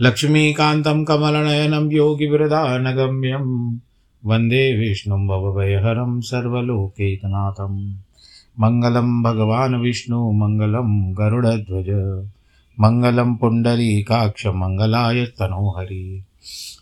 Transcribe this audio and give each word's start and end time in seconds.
लक्ष्मीकान्तं 0.00 1.04
कमलनयनं 1.04 1.92
योगिवृदानगम्यं 1.92 3.76
वंदे 4.24 4.78
विष्णुं 4.78 5.26
भवभयहरं 5.26 6.20
सर्वलोकैकनाथं 6.20 7.94
मङ्गलं 8.60 9.22
भगवान् 9.22 9.74
विष्णु, 9.74 10.32
मङ्गलं 10.32 11.14
गरुडध्वज, 11.14 11.88
मङ्गलं 12.80 13.34
पुण्डरीकाक्षमङ्गलाय 13.34 15.24
तनोहरि। 15.24 16.24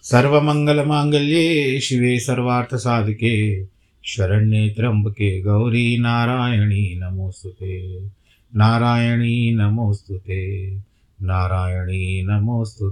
सर्वमङ्गलमाङ्गल्ये 0.02 1.80
शिवे 1.80 2.18
सर्वार्थसाधके 2.18 3.64
शरण्ये 4.04 4.70
त्र्यम्बके 4.70 5.42
गौरी 5.42 5.98
नारायणी 5.98 7.00
नमोऽस्तु 7.02 7.50
नारायणी 8.58 9.54
नमोऽस्तु 9.54 10.14
नारायणी 11.22 12.22
नमोऽस्तु 12.22 12.90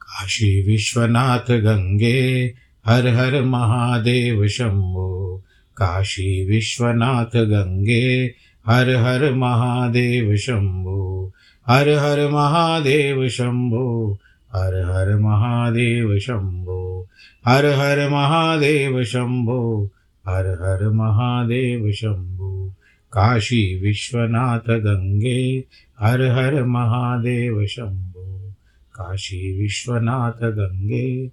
काशी 0.00 0.66
विश्वनाथ 0.66 1.50
गंगे, 1.50 2.54
हर 2.86 3.08
हर 3.08 3.42
महादेव 3.42 4.46
शंभो। 4.46 5.42
काशी 5.76 6.46
विश्वनाथ 6.46 7.36
गंगे, 7.36 8.34
हर 8.66 8.90
हर 8.90 9.34
महादेव 9.34 10.36
शंभो। 10.36 11.32
हर 11.68 11.88
हर 11.88 12.28
महादेव 12.28 13.28
शंभो, 13.28 14.18
हर 14.54 14.74
हर 14.74 15.18
महादेव 15.18 16.18
शंभो। 16.18 17.08
हर 17.46 17.66
हर 17.66 18.10
महादेव 18.10 19.04
शंभो, 19.04 19.90
हर 20.28 20.46
हर 20.46 20.90
महादेव 20.90 21.92
शंभो। 21.92 22.74
काशी 23.12 23.80
विश्वनाथ 23.80 24.58
गंगे 24.58 25.64
हर 25.98 26.22
हर 26.22 26.64
महादेव 26.64 27.66
शंभो। 27.66 28.54
काशी 28.94 29.62
विश्वनाथ 29.62 30.50
गंगे 30.50 31.30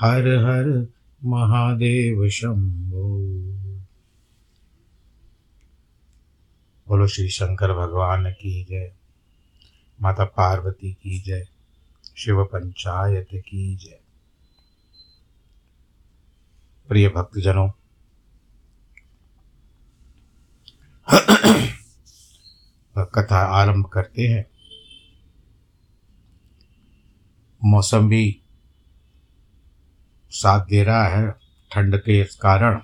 हर 0.00 0.28
हर 0.28 0.86
महादेव 1.24 2.28
शंभो। 2.28 3.18
बोलो 6.88 7.06
श्री 7.06 7.28
शंकर 7.28 7.72
भगवान 7.72 8.30
की 8.30 8.64
जय, 8.64 8.92
माता 10.02 10.24
पार्वती 10.24 10.92
की 10.92 11.20
जय, 11.20 11.48
शिव 12.16 12.44
पंचायत 12.44 13.28
की 13.34 13.76
जय। 13.76 13.98
प्रिय 16.88 17.08
भक्तजनों 17.08 17.70
कथा 22.96 23.38
आरंभ 23.52 23.86
करते 23.86 24.22
हैं। 24.22 24.44
मौसम 27.62 28.08
भी 28.08 28.40
साथ 30.32 30.66
दे 30.66 30.82
रहा 30.84 31.06
है 31.06 31.30
ठंड 31.70 31.96
के 31.96 32.20
इस 32.20 32.34
कारण, 32.36 32.80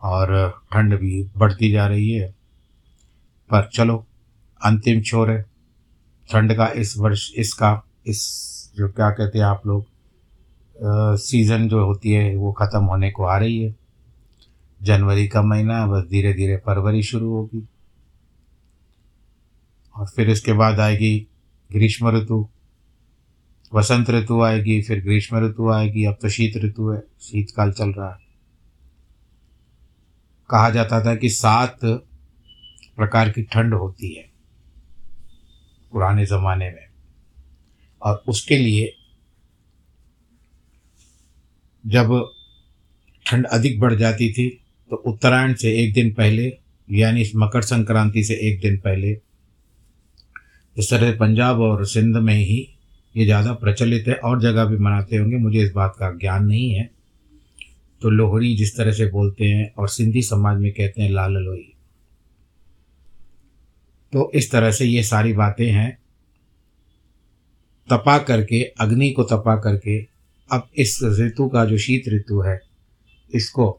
और 0.00 0.50
ठंड 0.72 0.98
भी 0.98 1.22
बढ़ती 1.36 1.70
जा 1.72 1.86
रही 1.86 2.10
है। 2.10 2.30
पर 3.50 3.68
चलो, 3.74 3.96
अंतिम 4.60 5.00
छोर 5.02 5.30
है। 5.30 5.42
ठंड 6.28 6.56
का 6.56 6.66
इस 6.76 6.96
वर्ष, 6.98 7.30
इसका, 7.36 7.82
इस 8.06 8.72
जो 8.76 8.88
क्या 8.88 9.10
कहते 9.10 9.38
हैं 9.38 9.44
आप 9.44 9.66
लोग 9.66 9.86
सीज़न 11.18 11.68
जो 11.68 11.84
होती 11.86 12.12
है, 12.12 12.34
वो 12.36 12.52
ख़त्म 12.52 12.84
होने 12.84 13.10
को 13.10 13.24
आ 13.24 13.36
रही 13.38 13.62
है। 13.62 13.81
जनवरी 14.82 15.28
का 15.28 15.42
महीना, 15.42 15.86
बस 15.86 16.04
धीरे 16.08 16.34
धीरे 16.34 16.56
फरवरी 16.56 17.02
शुरू 17.02 17.30
होगी। 17.30 17.68
और 19.96 20.06
फिर 20.08 20.30
इसके 20.30 20.52
बाद 20.52 20.80
आएगी 20.80 21.26
ग्रीष्म 21.72 22.08
ऋतु, 22.08 22.48
वसंत 23.74 24.10
ऋतु 24.10 24.42
आएगी, 24.42 24.82
फिर 24.82 25.00
ग्रीष्म 25.00 25.46
ऋतु 25.46 25.70
आएगी, 25.70 26.04
अब 26.04 26.18
तो 26.22 26.28
शीत 26.28 26.56
ऋतु 26.56 26.88
है, 26.88 27.02
शीतकाल 27.20 27.72
चल 27.72 27.88
रहा 27.88 28.14
है। 28.14 28.20
कहा 30.50 30.70
जाता 30.70 31.04
था 31.04 31.14
कि 31.14 31.28
सात 31.28 31.78
प्रकार 32.96 33.30
की 33.30 33.42
ठंड 33.42 33.74
होती 33.74 34.14
है 34.14 34.30
पुराने 35.92 36.26
ज़माने 36.26 36.70
में। 36.70 36.88
और 38.02 38.24
उसके 38.28 38.56
लिए 38.56 38.96
जब 41.86 42.32
ठंड 43.26 43.46
अधिक 43.46 43.80
बढ़ 43.80 43.94
जाती 43.94 44.32
थी 44.32 44.61
तो 44.92 44.96
उत्तरायण 44.96 45.54
से 45.54 45.70
एक 45.82 45.92
दिन 45.94 46.10
पहले, 46.10 46.58
यानी 46.88 47.24
मकर 47.36 47.62
संक्रांति 47.62 48.24
से 48.24 48.34
एक 48.34 48.60
दिन 48.60 48.76
पहले, 48.78 49.10
इस 50.76 50.90
तरह 50.90 51.12
पंजाब 51.12 51.60
और 51.60 51.86
सिंध 51.86 52.16
में 52.16 52.34
ही 52.34 52.76
ये 53.16 53.24
ज़्यादा 53.24 53.52
प्रचलित 53.52 54.08
है, 54.08 54.14
और 54.14 54.40
जगह 54.40 54.64
भी 54.64 54.76
मनाते 54.76 55.16
होंगे। 55.16 55.36
मुझे 55.36 55.62
इस 55.62 55.72
बात 55.72 55.94
का 55.98 56.10
ज्ञान 56.12 56.44
नहीं 56.44 56.70
है। 56.70 56.90
तो 58.00 58.10
लोहड़ी 58.10 58.56
जिस 58.56 58.76
तरह 58.76 58.92
से 58.92 59.06
बोलते 59.06 59.44
हैं 59.44 59.74
और 59.74 59.88
सिंधी 59.88 60.22
समाज 60.22 60.60
में 60.60 60.72
कहते 60.72 61.02
हैं 61.02 61.10
लाल 61.10 61.32
लोई। 61.32 61.72
तो 64.12 64.30
इस 64.34 64.50
तरह 64.50 64.70
से 64.70 64.84
ये 64.84 65.02
सारी 65.02 65.32
बातें 65.32 65.66
हैं। 65.66 65.98
तपा 67.90 68.18
करके, 68.18 68.62
अग्नि 68.62 69.10
को 69.10 69.22
तपा 69.24 69.56
करके, 69.56 70.06
अब 70.50 70.68
इस 70.76 70.98
ऋतु 71.02 71.48
का 71.48 71.64
जो 71.64 71.78
शीत 71.78 72.08
ऋतु 72.08 72.40
है, 72.40 72.60
इसको 73.30 73.78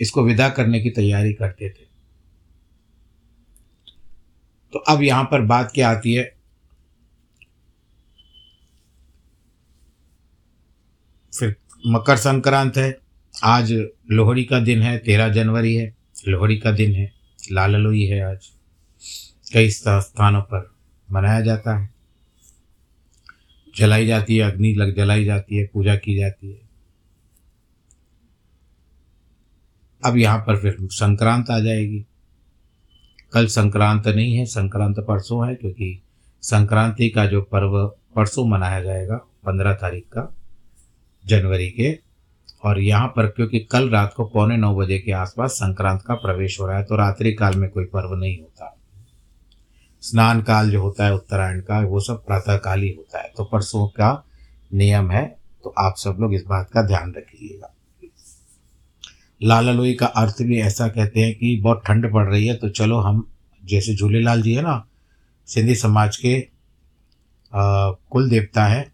इसको 0.00 0.22
विदा 0.22 0.48
करने 0.48 0.80
की 0.80 0.90
तैयारी 0.90 1.32
करते 1.32 1.68
थे। 1.70 1.88
तो 4.72 4.78
अब 4.78 5.02
यहाँ 5.02 5.24
पर 5.24 5.40
बात 5.40 5.72
क्या 5.74 5.90
आती 5.90 6.14
है? 6.14 6.36
फिर 11.38 11.56
मकर 11.86 12.16
संक्रांत 12.16 12.76
है, 12.76 12.98
आज 13.44 13.72
लोहड़ी 14.10 14.44
का 14.44 14.60
दिन 14.60 14.82
है, 14.82 14.98
तेरह 14.98 15.28
जनवरी 15.28 15.74
है, 15.74 15.96
लोहड़ी 16.28 16.58
का 16.58 16.72
दिन 16.72 16.94
है 16.94 17.12
लाल 17.52 17.76
लोई 17.76 18.04
है 18.06 18.20
आज। 18.20 18.50
कई 19.52 19.70
स्थानों 19.70 20.40
पर 20.40 20.74
मनाया 21.12 21.40
जाता 21.40 21.78
है। 21.78 21.90
जलाई 23.76 24.06
जाती 24.06 24.36
है, 24.36 24.50
अग्नि 24.50 24.74
लग 24.74 24.96
जलाई 24.96 25.24
जाती 25.24 25.56
है, 25.56 25.66
पूजा 25.66 25.96
की 25.96 26.16
जाती 26.16 26.52
है। 26.52 26.67
अब 30.02 30.16
यहाँ 30.16 30.38
पर 30.38 30.56
फिर 30.56 30.76
संक्रांत 30.82 31.50
आ 31.50 31.58
जाएगी। 31.60 32.04
कल 33.32 33.46
संक्रांत 33.46 34.06
नहीं 34.06 34.36
है, 34.36 34.44
संक्रांत 34.44 34.98
परसों 34.98 35.46
है, 35.48 35.54
क्योंकि 35.54 36.00
संक्रांति 36.42 37.08
का 37.08 37.26
जो 37.26 37.40
पर्व 37.42 37.86
परसों 38.16 38.46
मनाया 38.46 38.82
जाएगा, 38.82 39.16
पंद्रह 39.46 39.72
तारीख 39.72 40.04
का, 40.08 40.32
जनवरी 41.24 41.68
के। 41.70 41.98
और 42.64 42.78
यहाँ 42.80 43.08
पर 43.08 43.26
क्योंकि 43.26 43.58
कल 43.72 43.88
रात 43.88 44.14
को 44.14 44.24
पौने 44.24 44.56
नौ 44.56 44.74
बजे 44.74 44.98
के 44.98 45.12
आसपास 45.12 45.52
संक्रांत 45.52 46.02
का 46.02 46.14
प्रवेश 46.14 46.58
हो 46.60 46.66
रहा 46.66 46.76
है 46.76 46.84
तो 46.84 46.96
रात्रि 46.96 47.32
काल 47.32 47.54
में 47.54 47.68
कोई 47.70 47.84
पर्व 47.84 48.14
नहीं 48.14 48.38
होता। 48.38 48.74
स्नान 50.02 50.42
काल 50.42 50.70
जो 50.70 50.80
होता 50.82 51.04
है, 51.04 51.14
उत्तरायण 51.14 51.60
का, 51.60 51.80
वो 51.80 52.00
सब 52.00 52.24
प्रातः 52.26 52.56
काल 52.56 52.80
ही 52.80 52.90
होता 52.92 53.22
है। 53.22 53.32
तो 53.36 53.44
परसों 53.44 53.86
का 53.88 54.12
नियम 54.74 55.10
है 55.10 55.26
तो 55.64 55.74
आप 55.78 55.94
सब 55.96 56.16
लोग 56.20 56.34
इस 56.34 56.44
बात 56.48 56.70
का 56.70 56.82
ध्यान 56.82 57.14
रखिएगा। 57.16 57.74
लाला 59.40 59.72
लोई 59.72 59.92
का 59.94 60.06
अर्थ 60.06 60.42
भी 60.42 60.60
ऐसा 60.60 60.88
कहते 60.88 61.20
हैं 61.20 61.34
कि 61.34 61.56
बहुत 61.62 61.82
ठंड 61.86 62.12
पड़ 62.12 62.26
रही 62.26 62.46
है 62.46 62.54
तो 62.54 62.68
चलो 62.70 62.98
हम, 62.98 63.26
जैसे 63.62 63.94
झूलेलाल 63.94 64.42
जी 64.42 64.54
है 64.54 64.62
ना, 64.62 64.84
सिंधी 65.48 65.74
समाज 65.76 66.16
के 66.16 66.40
कुल 67.52 68.28
देवता 68.30 68.64
हैं, 68.66 68.86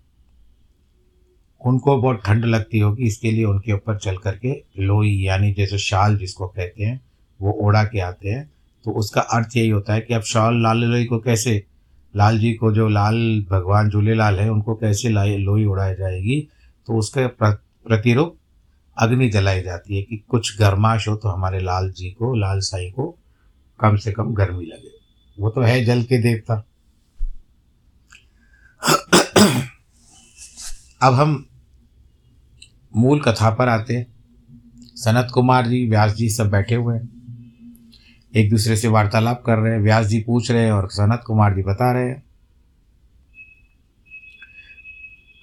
उनको 1.61 1.97
बहुत 1.97 2.21
ठंड 2.25 2.45
लगती 2.45 2.79
होगी, 2.79 3.05
इसके 3.05 3.31
लिए 3.31 3.45
उनके 3.45 3.73
ऊपर 3.73 3.99
चल 3.99 4.17
करके 4.17 4.53
लोई, 4.79 5.17
यानी 5.19 5.53
जैसे 5.53 5.79
शाल 5.79 6.17
जिसको 6.19 6.47
कहते 6.49 6.85
हैं, 6.85 7.01
वो 7.41 7.53
ओढ़ा 7.63 7.85
के 7.85 8.01
आते 8.01 8.29
हैं। 8.29 8.51
तो 8.85 8.91
उसका 8.93 9.21
अर्थ 9.21 9.57
यही 9.57 9.69
होता 9.69 9.95
है 9.95 10.01
कि 10.01 10.15
अब 10.15 10.23
शाल 10.25 10.63
लाल 10.63 10.85
लोई 10.85 11.05
को 11.05 11.19
कैसे, 11.21 11.63
लाल 12.15 12.39
जी 12.39 12.53
को 12.55 12.73
जो 12.73 12.89
लाल 12.89 13.17
भगवान 13.51 13.91
झूलेलाल 13.91 14.39
है, 14.41 14.49
उनको 14.51 14.75
कैसे 14.77 15.09
लोई 15.09 15.65
उड़ाई 15.65 15.95
जाएगी 15.95 16.41
तो 16.89 16.99
उसका 16.99 17.27
प्रतिरूप 17.41 18.37
अग्नि 18.99 19.29
जलाई 19.29 19.61
जाती 19.63 19.97
है 19.97 20.03
कि 20.03 20.17
कुछ 20.17 20.59
गर्माश 20.59 21.09
हो 21.09 21.17
तो 21.17 21.29
हमारे 21.29 21.61
लाल 21.61 21.91
जी 21.91 22.11
को, 22.11 22.35
लाल 22.35 22.61
साई 22.61 22.91
को 22.91 23.19
कम 23.81 23.97
से 23.97 24.13
कम 24.13 24.35
गर्मी 24.35 24.65
लगे। 24.65 24.91
वो 25.39 25.51
तो 25.51 25.61
है 25.61 25.85
जल 25.85 26.03
के 26.03 26.19
देवता। 26.19 26.67
अब 31.03 31.15
हम 31.15 31.47
मूल 32.97 33.21
कथा 33.21 33.51
पर 33.51 33.69
आते 33.69 33.97
हैं। 33.97 34.07
सनत 34.97 35.29
कुमार 35.35 35.67
जी, 35.67 35.89
व्यास 35.89 36.13
जी 36.13 36.29
सब 36.31 36.51
बैठे 36.51 36.75
हुए 36.75 36.97
हैं। 36.97 37.15
एक 38.37 38.51
दूसरे 38.51 38.77
से 38.77 38.89
वार्तालाप 38.89 39.43
कर 39.47 39.59
रहे 39.59 39.73
हैं। 39.73 39.81
व्यास 39.81 40.07
जी 40.07 40.21
पूछ 40.21 40.51
रहे 40.51 40.65
हैं 40.65 40.73
और 40.73 40.89
सनत 40.91 41.23
कुमार 41.27 41.55
जी 41.55 41.63
बता 41.63 41.93
रहे 41.93 42.09
हैं। 42.09 42.23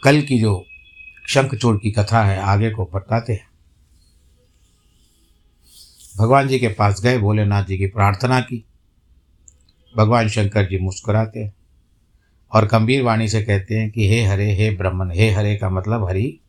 कल 0.03 0.21
की 0.21 0.39
जो 0.39 0.65
शंखचूड़ 1.27 1.77
की 1.77 1.91
कथा 1.91 2.23
है, 2.23 2.39
आगे 2.39 2.69
को 2.69 2.89
बताते 2.95 3.33
हैं। 3.33 3.51
भगवान 6.17 6.47
जी 6.47 6.59
के 6.59 6.67
पास 6.67 7.01
गए, 7.01 7.17
भोलेनाथ 7.17 7.63
जी 7.63 7.77
की 7.77 7.85
प्रार्थना 7.85 8.41
की। 8.41 8.65
भगवान 9.97 10.29
शंकर 10.29 10.65
जी 10.65 10.79
मुस्कुराते 10.79 11.39
हैं 11.39 11.53
और 12.51 12.65
गंभीर 12.65 13.01
वाणी 13.01 13.27
से 13.27 13.41
कहते 13.43 13.75
हैं 13.75 13.91
कि, 13.91 14.09
हे 14.09 14.23
हरे, 14.23 14.55
हे 14.55 14.71
ब्रह्मन, 14.71 15.11
हे 15.11 15.31
हरे 15.31 15.55
का 15.55 15.69
मतलब 15.69 16.07
हरि, 16.09 16.39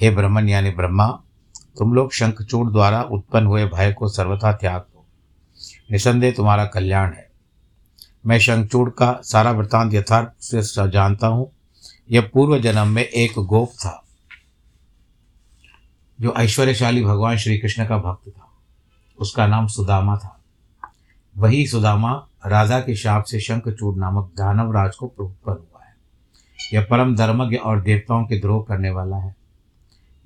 हे 0.00 0.10
ब्रह्मन 0.10 0.48
यानी 0.48 0.70
ब्रह्मा, 0.70 1.06
तुम 1.78 1.92
लोग 1.92 2.12
शंखचूड़ 2.12 2.72
द्वारा 2.72 3.02
उत्पन्न 3.02 3.46
हुए 3.46 3.66
भय 3.66 3.92
को 3.92 4.08
सर्वथा 4.08 4.52
त्याग 4.52 4.80
दो। 4.80 5.06
निसंदेह 5.92 6.32
तुम्हारा 6.32 6.64
कल्याण 6.64 7.12
है। 7.12 7.30
मैं 8.26 8.38
शंखचूड़ 8.38 8.90
का 8.90 9.20
सारा 9.24 9.50
वृत्तांत 9.50 9.94
यथार्थ 9.94 10.42
से, 10.42 10.90
जानता 10.90 11.26
हूँ। 11.26 11.52
यह 12.10 12.30
पूर्व 12.34 12.58
जन्म 12.58 12.88
में 12.88 13.04
एक 13.04 13.32
गोप 13.38 13.70
था। 13.70 14.06
जो 16.20 16.34
ऐश्वर्यशाली 16.34 17.04
भगवान 17.04 17.36
श्री 17.36 17.58
कृष्ण 17.58 17.86
का 17.86 17.98
भक्त 17.98 18.28
था, 18.28 18.48
उसका 19.18 19.46
नाम 19.46 19.66
सुदामा 19.66 20.16
था। 20.16 20.40
वही 21.38 21.66
सुदामा 21.66 22.26
राजा 22.46 22.80
के 22.80 22.96
शाप 22.96 23.24
से 23.24 23.40
शंखचूड़ 23.40 23.96
नामक 23.96 24.24
दानव 24.24 24.72
राज 24.72 24.96
को 24.96 25.06
उत्पन्न 25.06 25.56
हुआ 25.56 25.84
है। 25.84 25.94
यह 26.74 26.86
परम 26.90 27.16
धर्मज्ञ 27.16 27.56
और 27.56 27.82
देवताओं 27.82 28.24
के 28.24 28.38
द्रोह 28.38 28.64
करने 28.68 28.90
वाला 28.90 29.16
है। 29.16 29.36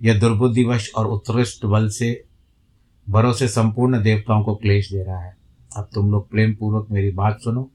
यह 0.02 0.20
दुर्बुद्धिवश 0.20 0.92
और 0.96 1.06
उत्कृष्ट 1.06 1.64
बल 1.64 1.88
से, 1.88 2.24
भरोसे 3.08 3.48
संपूर्ण 3.48 4.02
देवताओं 4.02 4.44
को 4.44 4.54
क्लेश 4.54 4.92
दे 4.92 5.02
रहा 5.02 5.20
है। 5.20 5.36
अब 5.76 5.88
तुम 5.94 6.10
लोग 6.10 6.30
प्रेम 6.30 6.54
पूर्वक 6.54 6.86
मेरी 6.90 7.10
बात 7.10 7.40
सुनो। 7.40 7.70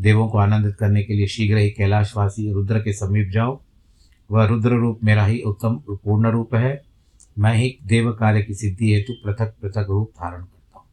देवों 0.00 0.28
को 0.28 0.38
आनंदित 0.38 0.76
करने 0.76 1.02
के 1.02 1.14
लिए 1.14 1.26
शीघ्र 1.26 1.56
ही 1.56 1.70
कैलाशवासी 1.70 2.52
रुद्र 2.52 2.78
के 2.78 2.92
समीप 2.92 3.28
जाओ। 3.28 3.60
वह 4.30 4.44
रुद्र 4.44 4.70
रूप 4.70 5.00
मेरा 5.04 5.24
ही 5.24 5.40
उत्तम, 5.40 5.82
पूर्ण 5.90 6.30
रूप 6.30 6.54
है। 6.54 6.87
मैं 7.38 7.54
ही 7.54 7.78
देव 7.84 8.12
कार्य 8.12 8.42
की 8.42 8.54
सिद्धि 8.54 8.94
हेतु 8.94 9.12
पृथक 9.24 9.54
पृथक 9.62 9.86
रूप 9.88 10.10
धारण 10.10 10.42
करता 10.42 10.78
हूँ। 10.78 10.86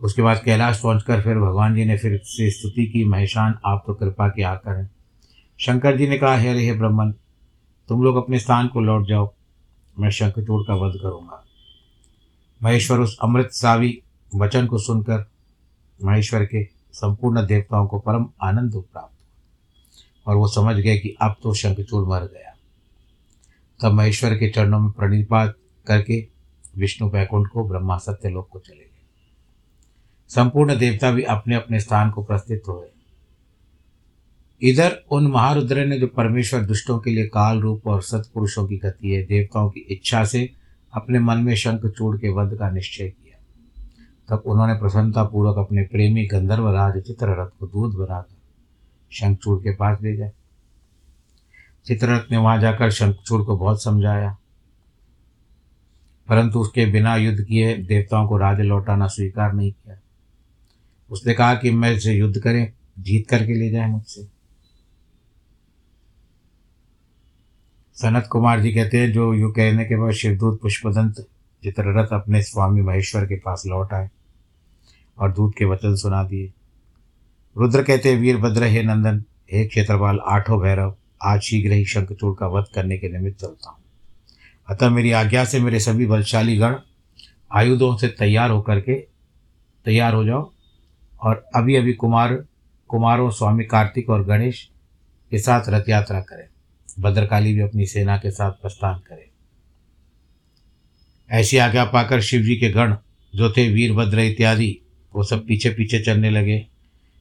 उसके 0.00 0.22
बाद 0.22 0.42
कैलाश 0.44 0.80
पहुंचकर 0.80 1.22
फिर 1.22 1.38
भगवान 1.38 1.74
जी 1.74 1.84
ने 1.84 1.98
फिर 1.98 2.20
से 2.24 2.50
स्तुति 2.50 2.86
की, 2.86 3.04
महेशान, 3.04 3.58
आप 3.66 3.84
तो 3.86 3.94
कृपा 3.94 4.28
के 4.28 4.42
आकर 4.42 4.76
हैं। 4.76 4.90
शंकर 5.58 5.96
जी 5.96 6.08
ने 6.08 6.18
कहा, 6.18 6.36
हे 6.36 6.48
अरे 6.48 6.64
हे 6.64 6.72
ब्रह्मन, 6.72 7.14
तुम 7.88 8.02
लोग 8.02 8.16
अपने 8.16 8.38
स्थान 8.38 8.68
को 8.68 8.80
लौट 8.80 9.06
जाओ, 9.08 9.32
मैं 9.98 10.10
शंखचूड़ 10.10 10.62
का 10.66 10.74
वध 10.74 10.92
करूँगा। 11.02 11.44
महेश्वर 12.62 12.98
उस 12.98 13.18
अमृत 13.22 13.50
सावी 13.52 14.02
वचन 14.36 14.66
को 14.66 14.78
सुनकर 14.78 15.26
महेश्वर 16.04 16.44
के 16.44 16.64
संपूर्ण 16.92 17.46
देवताओं 17.46 17.86
को 17.86 17.98
परम 17.98 18.26
आनंद 18.42 18.84
प्राप्त 18.92 20.28
और 20.28 20.36
वो 20.36 20.48
समझ 20.48 20.76
गए 20.76 20.98
कि 20.98 21.16
अब 21.22 21.36
तो 21.42 21.54
शंखचूड़ 21.54 22.08
मर 22.08 22.20
गया। 22.20 22.51
तब 23.82 23.92
महेश्वर 23.92 24.34
के 24.34 24.50
चरणों 24.50 24.80
में 24.80 24.90
प्रणिपात 24.90 25.56
करके 25.86 26.28
विष्णु 26.76 27.10
बैकुंठ 27.10 27.48
को 27.48 27.68
ब्रह्मा 27.68 27.98
सत्यलोक 27.98 28.48
को 28.48 28.58
चले 28.58 28.80
गए। 28.80 28.88
संपूर्ण 30.28 30.78
देवता 30.78 31.10
भी 31.10 31.22
अपने 31.22 31.54
अपने 31.54 31.80
स्थान 31.80 32.10
को 32.10 32.22
प्रस्थित 32.22 32.62
हुए। 32.68 32.86
इधर 34.62 35.04
उन 35.10 35.26
महारुद्र 35.26 35.84
ने 35.84 35.98
जो 35.98 36.06
परमेश्वर 36.06 36.60
दुष्टों 36.60 36.98
के 36.98 37.10
लिए 37.10 37.26
काल 37.26 37.60
रूप 37.60 37.86
और 37.86 38.02
सत्पुरुषों 38.02 38.66
की 38.66 38.76
गति 38.76 39.10
है, 39.10 39.22
देवताओं 39.22 39.70
की 39.70 39.80
इच्छा 39.80 40.24
से 40.24 40.52
अपने 40.94 41.18
मन 41.18 41.38
में 41.38 41.54
शंख 41.54 41.86
चूड़ 41.86 42.16
के 42.16 42.28
वध 42.28 42.54
का 42.58 42.70
निश्चय 42.70 43.08
किया। 43.08 43.38
तब 44.28 44.42
उन्होंने 44.46 44.74
प्रसन्नता 44.74 45.24
पूर्वक 45.24 45.58
अपने 45.58 45.82
प्रेमी 45.82 46.26
गंधर्व 46.26 46.70
राज 46.70 47.02
चित्ररथ 47.02 47.58
को 47.60 47.66
दूध 47.66 47.94
बनाकर 47.94 48.36
शंखचूड़ 49.10 49.58
के 49.62 49.74
पास 49.74 49.98
भेजा 49.98 50.26
चित्ररथ 51.86 52.30
ने 52.30 52.36
वहाँ 52.36 52.60
जाकर 52.60 52.90
शंखचूड़ 52.90 53.42
को 53.42 53.56
बहुत 53.56 53.82
समझाया। 53.82 54.38
परंतु 56.28 56.58
उसके 56.58 56.86
बिना 56.86 57.16
युद्ध 57.16 57.44
किए 57.44 57.76
देवताओं 57.76 58.28
को 58.28 58.36
राज 58.36 58.60
लौटाना 58.60 59.06
स्वीकार 59.06 59.52
नहीं 59.52 59.72
किया। 59.72 59.96
उसने 61.10 61.34
कहा 61.34 61.54
कि 61.54 61.70
मैं 61.70 61.92
इसे 61.92 62.12
युद्ध 62.12 62.40
करें, 62.40 62.72
जीत 62.98 63.28
करके 63.28 63.54
ले 63.54 63.70
जाए 63.70 63.88
मुझसे। 63.88 64.28
सनत 67.94 68.28
कुमार 68.32 68.60
जी 68.60 68.72
कहते 68.72 68.98
हैं, 68.98 69.12
जो 69.12 69.34
यू 69.34 69.50
कहने 69.50 69.84
के 69.84 69.96
बाद 69.96 70.12
शिवदूत 70.12 70.60
पुष्पदंत 70.62 71.28
चित्ररथ 71.62 72.08
अपने 72.12 72.42
स्वामी 72.42 72.80
महेश्वर 72.80 73.26
के 73.26 73.36
पास 73.36 73.62
लौट 73.66 73.92
आए 73.92 74.10
और 75.18 75.32
दूत 75.32 75.54
के 75.58 75.64
वचन 75.64 75.96
सुना 75.96 76.24
दिए। 76.24 76.52
रुद्र 77.56 77.82
कहते 77.82 78.16
वीरभद्र, 78.16 78.64
हे 78.64 78.82
नंदन, 78.82 79.24
हे 79.52 79.66
क्षेत्रपाल, 79.66 80.18
आठों 80.18 80.60
भैरव 80.60 80.96
आज 81.24 81.40
शीघ्र 81.40 81.72
ही 81.72 81.84
शंखचूड़ 81.84 82.36
का 82.38 82.46
वध 82.46 82.64
करने 82.74 82.98
के 82.98 83.08
निमित्त 83.08 83.40
चलता 83.40 83.70
हूँ। 83.70 83.78
अतः 84.68 84.90
मेरी 84.90 85.12
आज्ञा 85.12 85.44
से 85.44 85.60
मेरे 85.60 85.80
सभी 85.80 86.06
बलशाली 86.06 86.56
गण 86.56 86.74
आयुधों 87.52 87.96
से 87.96 88.08
तैयार 88.08 88.50
होकर 88.50 88.80
के 88.80 88.94
तैयार 89.84 90.14
हो 90.14 90.24
जाओ 90.24 90.52
और 91.20 91.46
अभी 91.54 91.76
अभी 91.76 91.92
कुमार, 91.92 92.44
कुमारों, 92.88 93.30
स्वामी 93.30 93.64
कार्तिक 93.64 94.10
और 94.10 94.24
गणेश 94.24 94.70
के 95.30 95.38
साथ 95.38 95.62
रथ 95.68 95.88
यात्रा 95.88 96.20
करें। 96.20 96.48
भद्रकाली 97.02 97.54
भी 97.54 97.60
अपनी 97.60 97.86
सेना 97.86 98.16
के 98.16 98.30
साथ 98.30 98.50
प्रस्थान 98.50 98.98
करें। 98.98 99.30
ऐसी 101.30 101.56
आज्ञा 101.56 101.84
पाकर 101.84 102.20
शिव 102.20 102.42
जी 102.42 102.56
के 102.56 102.70
गण 102.70 102.96
जो 103.34 103.50
थे 103.50 103.72
वीरभद्र 103.72 104.20
इत्यादि, 104.20 104.78
वो 105.14 105.22
सब 105.22 105.46
पीछे 105.46 105.70
पीछे 105.70 105.98
चलने 105.98 106.30
लगे। 106.30 106.66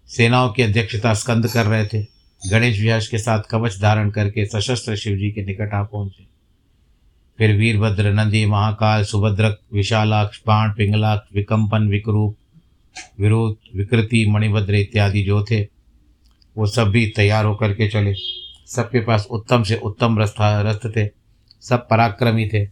सेनाओं 0.07 0.49
की 0.49 0.61
अध्यक्षता 0.61 1.13
स्कंद 1.13 1.47
कर 1.47 1.65
रहे 1.65 1.85
थे। 1.85 2.20
गणेश 2.49 2.79
व्यास 2.81 3.07
के 3.07 3.17
साथ 3.17 3.43
कवच 3.49 3.81
धारण 3.81 4.09
करके 4.09 4.45
सशस्त्र 4.45 4.95
शिव 4.95 5.17
जी 5.17 5.31
के 5.31 5.45
निकट 5.45 5.73
आ 5.73 5.83
पहुँचे। 5.83 6.25
फिर 7.37 7.55
वीरभद्र, 7.55 8.11
नंदी, 8.13 8.45
महाकाल 8.45 9.03
सुभद्रक 9.03 9.59
विशालाक्ष, 9.73 10.41
बाण, 10.47 10.69
पिंगलाक्ष 10.69 11.35
विकम्पन 11.35 11.87
विकरूप, 11.87 12.37
विरोध, 13.19 13.57
विकृति, 13.75 14.25
मणिभद्र 14.29 14.75
इत्यादि 14.75 15.23
जो 15.23 15.43
थे, 15.43 15.61
वो 16.57 16.65
सब 16.65 16.87
भी 16.87 17.07
तैयार 17.07 17.45
होकर 17.45 17.73
के 17.73 17.87
चले। 17.87 18.13
सबके 18.67 18.99
पास 18.99 19.27
उत्तम 19.31 19.63
से 19.63 19.75
उत्तम 19.75 20.19
रस्ता 20.19 20.61
रस्त 20.61 20.93
थे, 20.97 21.09
सब 21.61 21.87
पराक्रमी 21.89 22.49
थे, 22.53 22.67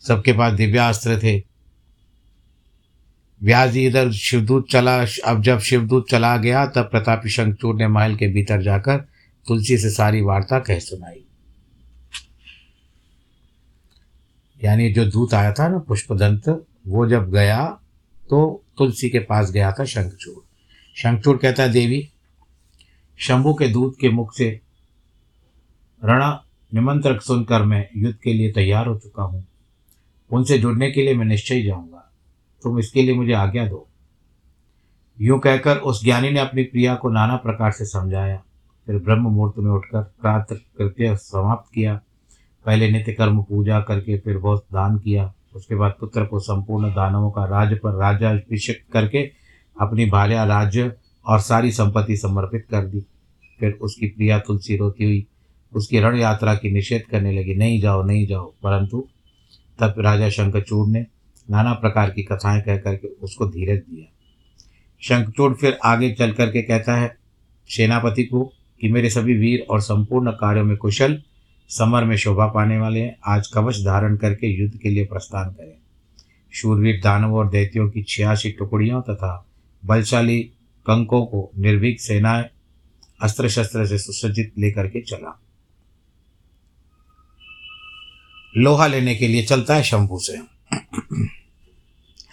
सबके 0.00 0.32
पास 0.32 0.52
दिव्यास्त्र 0.52 1.18
थे 1.22 1.53
व्यास 3.44 3.70
जी 3.70 3.86
इधर 3.86 4.10
शिवदूत 4.12 4.70
चला, 4.70 4.96
अब 5.24 5.42
जब 5.42 5.58
शिवदूत 5.58 6.08
चला 6.10 6.36
गया, 6.36 6.66
तब 6.66 6.82
प्रतापी 6.82 7.30
शंखचूड़ 7.30 7.76
ने 7.76 7.88
महल 7.88 8.16
के 8.16 8.28
भीतर 8.28 8.62
जाकर 8.62 8.98
तुलसी 9.46 9.76
से 9.78 9.90
सारी 9.90 10.20
वार्ता 10.20 10.58
कह 10.58 10.78
सुनाई। 10.78 11.24
यानी 14.64 14.92
जो 14.92 15.04
दूत 15.04 15.34
आया 15.34 15.52
था 15.52 15.68
ना, 15.68 15.78
पुष्पदंत, 15.78 16.48
वो 16.86 17.06
जब 17.08 17.30
गया 17.30 17.64
तो 18.30 18.64
तुलसी 18.78 19.10
के 19.10 19.18
पास 19.18 19.50
गया 19.50 19.72
था 19.72 19.84
शंखचूड़ 19.84 20.42
शंखचूड़ 20.96 21.36
कहता 21.38 21.62
है, 21.62 21.68
देवी, 21.68 22.08
शंभु 23.18 23.54
के 23.54 23.68
दूत 23.68 23.96
के 24.00 24.08
मुख 24.08 24.34
से 24.36 24.48
रणा 26.04 26.44
निमंत्रक 26.74 27.22
सुनकर 27.22 27.62
मैं 27.62 27.88
युद्ध 27.96 28.16
के 28.22 28.32
लिए 28.32 28.52
तैयार 28.52 28.86
हो 28.86 28.98
चुका 28.98 29.22
हूँ। 29.22 29.46
उनसे 30.30 30.58
जुड़ने 30.58 30.90
के 30.90 31.02
लिए 31.02 31.14
मैं 31.14 31.26
निश्चय 31.26 31.62
जाऊँगा। 31.62 32.03
तुम 32.64 32.78
इसके 32.78 33.02
लिए 33.02 33.14
मुझे 33.14 33.32
आज्ञा 33.32 33.66
दो। 33.66 33.88
यूँ 35.20 35.38
कहकर 35.38 35.76
उस 35.76 36.04
ज्ञानी 36.04 36.30
ने 36.30 36.40
अपनी 36.40 36.62
प्रिया 36.62 36.94
को 36.94 37.10
नाना 37.10 37.36
प्रकार 37.36 37.70
से 37.70 37.84
समझाया। 37.84 38.42
फिर 38.86 38.98
ब्रह्म 38.98 39.22
मुहूर्त 39.22 39.58
में 39.58 39.70
उठकर 39.70 40.02
प्रातः 40.02 40.54
कृत्य 40.54 41.16
समाप्त 41.16 41.74
किया। 41.74 42.00
पहले 42.66 42.90
नित्य 42.90 43.12
कर्म 43.12 43.42
पूजा 43.42 43.80
करके 43.80 44.18
फिर 44.18 44.38
बहुत 44.38 44.66
दान 44.72 44.98
किया। 44.98 45.34
उसके 45.54 45.74
बाद 45.74 45.94
पुत्र 46.00 46.24
को 46.24 46.38
संपूर्ण 46.38 46.90
दानवों 46.90 47.30
का 47.30 47.44
राज्य 47.44 47.74
पर 47.74 47.90
राज्याभिषेक 47.90 48.84
करके 48.92 49.30
अपनी 49.80 50.06
भार्या 50.06 50.44
राज्य 50.44 50.96
और 51.26 51.40
सारी 51.40 51.72
संपत्ति 51.72 52.16
समर्पित 52.16 52.66
कर 52.70 52.84
दी। 52.84 53.06
फिर 53.60 53.72
उसकी 53.72 54.06
प्रिया 54.06 54.38
तुलसी 54.38 54.76
रोती 54.76 55.04
हुई। 55.04 55.26
उसकी 55.72 56.00
रण 56.00 56.16
यात्रा 56.16 56.54
की 56.54 56.70
निषेध 56.70 57.02
करने 57.10 57.32
लगी, 57.32 57.54
नहीं 57.54 57.80
जाओ 57.80 58.02
नहीं 58.02 58.26
जाओ। 58.26 58.52
परंतु 58.62 59.08
तब 59.78 59.94
राजा 59.98 60.28
शंखचूड़ 60.28 60.88
ने 60.88 61.06
नाना 61.50 61.72
प्रकार 61.72 62.10
की 62.10 62.22
कथाएँ 62.22 62.62
कह 62.62 62.76
करके 62.76 63.08
उसको 63.08 63.46
धीरज 63.46 63.78
दिया। 63.78 64.10
शंखचूड़ 65.02 65.54
फिर 65.54 65.78
आगे 65.84 66.12
चल 66.12 66.32
करके 66.32 66.62
कहता 66.62 66.96
है, 66.96 67.16
सेनापति 67.68 68.24
को 68.24 68.52
कि 68.80 68.88
मेरे 68.88 69.10
सभी 69.10 69.34
वीर 69.34 69.66
और 69.70 69.80
संपूर्ण 69.80 70.30
कार्यों 70.30 70.64
में 70.64 70.76
कुशल, 70.76 71.22
समर 71.68 72.04
में 72.04 72.16
शोभा 72.16 72.46
पाने 72.46 72.78
वाले 72.78 73.00
हैं, 73.00 73.16
आज 73.26 73.46
कवच 73.46 73.76
धारण 73.76 74.16
करके 74.16 74.46
युद्ध 74.46 74.78
के 74.78 74.90
लिए 74.90 75.04
प्रस्थान 75.04 75.50
करें। 75.50 75.74
शूरवीर 76.52 77.00
दानवों 77.04 77.38
और 77.38 77.50
दैत्यों 77.50 77.90
की 77.90 78.02
छियासी 78.02 78.50
टुकड़ियों 78.50 79.02
तथा 79.02 79.46
बलशाली 79.84 80.40
कंकों 80.86 81.26
को 81.26 81.50
निर्भीक 81.58 82.00
सेनाएँ 82.00 82.44
अस्त्र 83.22 83.48
शस्त्र 83.48 83.86
से 83.86 83.98
सुसज्जित 83.98 84.52
लेकर 84.58 84.86
के 84.86 85.00
चला। 85.00 85.40
लोहा 88.56 88.86
लेने 88.86 89.14
के 89.14 89.28
लिए 89.28 89.42
चलता 89.42 89.74
है 89.74 89.82
शंभू 89.82 90.18
से। 90.18 90.54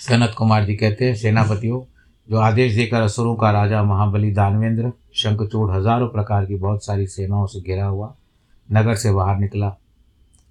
सनत 0.02 0.34
कुमार 0.38 0.66
जी 0.66 0.76
कहते 0.76 1.06
हैं, 1.06 1.16
सेनापतियों, 1.16 1.82
जो 2.28 2.38
आदेश 2.38 2.76
देकर 2.76 3.02
असुरों 3.02 3.36
का 3.36 3.52
राजा 3.52 3.84
महाबली 3.84 4.32
दानवेंद्र, 4.32 4.92
शंखचूड़ 5.16 5.70
हज़ारों 5.72 6.08
प्रकार 6.10 6.46
की 6.46 6.56
बहुत 6.56 6.86
सारी 6.86 7.08
सेनाओं 7.08 7.46
से 7.48 7.62
घिरा 7.62 7.86
हुआ, 7.86 8.16
नगर 8.70 8.96
से 8.96 9.12
बाहर 9.12 9.38
निकला 9.38 9.76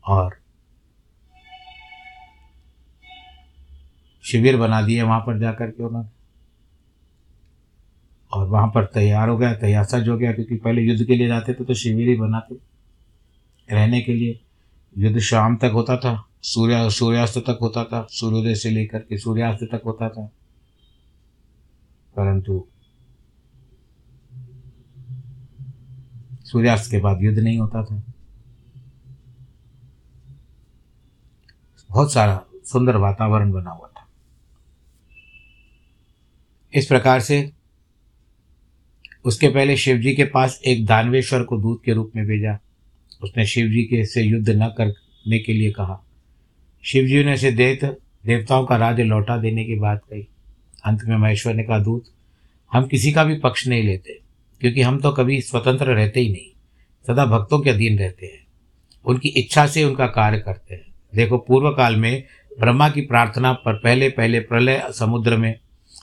और 0.04 0.38
शिविर 4.24 4.56
बना 4.56 4.80
दिए 4.82 5.02
वहाँ 5.02 5.20
पर 5.20 5.38
जाकर 5.38 5.70
के 5.70 5.82
उन्होंने। 5.82 6.08
और 8.32 8.46
वहाँ 8.46 8.68
पर 8.68 8.84
तैयार 8.84 9.28
हो 9.28 9.36
गया, 9.38 9.54
तैयार 9.54 9.84
सज 9.84 10.08
हो 10.08 10.16
गया, 10.16 10.32
क्योंकि 10.32 10.56
पहले 10.56 10.82
युद्ध 10.82 11.04
के 11.04 11.16
लिए 11.16 11.28
जाते 11.28 11.54
थे 11.54 11.64
तो 11.64 11.74
शिविर 11.74 12.08
ही 12.08 12.16
बनाते। 12.16 12.54
रहने 13.68 14.00
के 14.00 14.14
लिए 14.14 14.40
युद्ध 14.96 15.18
शाम 15.20 15.56
तक 15.56 15.70
होता 15.74 15.96
था। 15.96 16.12
सूर्या, 16.42 16.88
सूर्यास्त 16.88 17.38
तक 17.38 17.58
होता 17.62 17.84
था, 17.84 18.06
सूर्योदय 18.10 18.54
से 18.54 18.70
लेकर 18.70 18.98
के 18.98 19.18
सूर्यास्त 19.18 19.64
तक 19.64 19.82
होता 19.86 20.08
था। 20.08 20.26
परंतु 22.16 22.66
सूर्यास्त 26.44 26.90
के 26.90 26.98
बाद 26.98 27.22
युद्ध 27.22 27.38
नहीं 27.38 27.58
होता 27.58 27.84
था। 27.84 28.02
बहुत 31.88 32.12
सारा 32.12 32.44
सुंदर 32.64 32.96
वातावरण 32.96 33.52
बना 33.52 33.70
हुआ 33.70 33.88
था। 33.88 34.08
इस 36.74 36.86
प्रकार 36.86 37.20
से 37.20 37.52
उसके 39.24 39.48
पहले 39.48 39.76
शिवजी 39.76 40.14
के 40.14 40.24
पास 40.24 40.62
एक 40.66 40.86
दानवेश्वर 40.86 41.42
को 41.42 41.56
दूत 41.56 41.82
के 41.84 41.92
रूप 41.92 42.12
में 42.16 42.26
भेजा। 42.26 42.58
उसने 43.22 43.46
शिवजी 43.46 43.82
के 43.82 44.06
से 44.06 44.22
युद्ध 44.22 44.50
न 44.50 44.68
करने 44.68 45.38
के 45.38 45.52
लिए 45.52 45.72
कहा। 45.72 46.06
शिवजी 46.84 47.24
ने 47.24 47.34
उसे 47.34 47.50
देत, 47.50 47.84
देवताओं 48.26 48.66
का 48.66 48.76
राज्य 48.76 49.04
लौटा 49.04 49.36
देने 49.36 49.64
की 49.64 49.74
बात 49.74 50.02
कही। 50.10 50.26
अंत 50.84 51.00
में 51.04 51.16
महेश्वर 51.16 51.54
ने 51.54 51.62
कहा, 51.62 51.78
दूत, 51.78 52.04
हम 52.72 52.86
किसी 52.86 53.12
का 53.12 53.24
भी 53.24 53.38
पक्ष 53.38 53.66
नहीं 53.66 53.82
लेते, 53.82 54.18
क्योंकि 54.60 54.82
हम 54.82 54.98
तो 54.98 55.10
कभी 55.10 55.40
स्वतंत्र 55.40 55.86
रहते 55.86 56.20
ही 56.20 56.32
नहीं, 56.32 56.50
सदा 57.06 57.26
भक्तों 57.26 57.60
के 57.60 57.70
अधीन 57.70 57.98
रहते 57.98 58.26
हैं। 58.26 58.46
उनकी 59.04 59.28
इच्छा 59.28 59.66
से 59.66 59.84
उनका 59.84 60.06
कार्य 60.06 60.38
करते 60.38 60.74
हैं। 60.74 60.86
देखो, 61.14 61.38
पूर्व 61.38 61.70
काल 61.70 61.96
में 61.96 62.24
ब्रह्मा 62.60 62.88
की 62.88 63.00
प्रार्थना 63.00 63.52
पर 63.52 63.74
पहले 63.74 64.08
पहले 64.08 64.40
प्रलय 64.40 64.88
समुद्र 64.94 65.36
में 65.36 65.54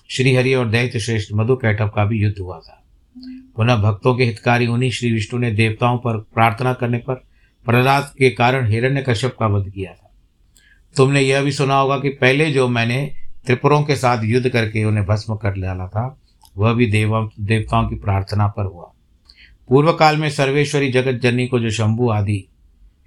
श्रीहरि 0.09 0.53
और 0.53 0.69
दैत्य 0.69 0.99
श्रेष्ठ 0.99 1.33
मधु 1.33 1.55
कैटव 1.55 1.87
का 1.87 2.05
भी 2.05 2.21
युद्ध 2.23 2.39
हुआ 2.39 2.59
था। 2.59 2.83
पुनः 3.55 3.75
भक्तों 3.75 4.15
के 4.15 4.23
हितकारी 4.23 4.67
उन्हीं 4.67 4.91
श्री 4.91 5.11
विष्णु 5.11 5.39
ने 5.39 5.51
देवताओं 5.51 5.97
पर 5.97 6.17
प्रार्थना 6.17 6.73
करने 6.73 6.97
पर 6.97 7.13
प्रहलाद 7.65 8.11
के 8.17 8.29
कारण 8.29 8.67
हिरण्य 8.67 9.03
कश्यप 9.09 9.35
का 9.39 9.47
वध 9.47 9.69
किया 9.69 9.93
था। 9.93 10.06
तुमने 10.97 11.21
यह 11.21 11.41
भी 11.41 11.51
सुना 11.51 11.75
होगा 11.75 11.97
कि 11.99 12.09
पहले 12.11 12.51
जो 12.51 12.67
मैंने 12.67 12.99
त्रिपुरों 13.45 13.81
के 13.83 13.95
साथ 13.95 14.23
युद्ध 14.23 14.49
करके 14.49 14.83
उन्हें 14.83 15.05
भस्म 15.05 15.35
कर 15.35 15.59
डाला 15.59 15.87
था, 15.87 16.19
वह 16.57 16.73
भी 16.73 16.85
देवा, 16.85 17.29
देवताओं 17.39 17.89
की 17.89 17.95
प्रार्थना 17.95 18.47
पर 18.47 18.65
हुआ। 18.65 18.91
पूर्व 19.69 19.91
काल 19.93 20.17
में 20.17 20.29
सर्वेश्वरी 20.29 20.91
जगत 20.91 21.21
जननी 21.21 21.47
को 21.47 21.59
जो 21.59 21.69
शंभु 21.69 22.09
आदि, 22.09 22.43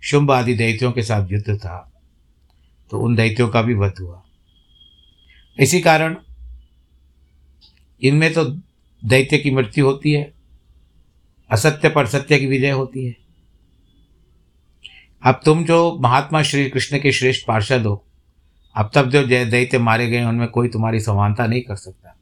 शुंभ 0.02 0.30
आदि 0.32 0.54
दैत्यों 0.54 0.92
के 0.92 1.02
साथ 1.02 1.32
युद्ध 1.32 1.56
था 1.56 1.87
तो 2.90 3.00
उन 3.00 3.14
दैत्यों 3.16 3.49
का 3.49 3.62
भी 3.62 3.75
वध 3.75 3.99
हुआ। 4.00 4.23
इसी 5.59 5.80
कारण 5.80 6.16
इनमें 8.02 8.32
तो 8.32 8.44
दैत्य 9.02 9.38
की 9.38 9.50
मृत्यु 9.50 9.85
होती 9.87 10.12
है, 10.12 10.32
असत्य 11.50 11.88
पर 11.88 12.06
सत्य 12.06 12.38
की 12.38 12.47
विजय 12.47 12.70
होती 12.70 13.04
है। 13.06 13.16
अब 15.23 15.41
तुम 15.45 15.65
जो 15.65 15.99
महात्मा 16.00 16.43
श्री 16.43 16.69
कृष्ण 16.71 16.99
के 16.99 17.12
श्रेष्ठ 17.12 17.47
पार्षद 17.47 17.87
हो, 17.87 18.05
अब 18.77 18.91
तक 18.95 19.05
जो 19.05 19.23
जय 19.23 19.45
दैत्य 19.45 19.79
मारे 19.79 20.07
गए 20.09 20.23
उनमें 20.25 20.47
कोई 20.49 20.69
तुम्हारी 20.69 21.00
समानता 21.00 21.47
नहीं 21.47 21.62
कर 21.62 21.77
सकता। 21.77 22.17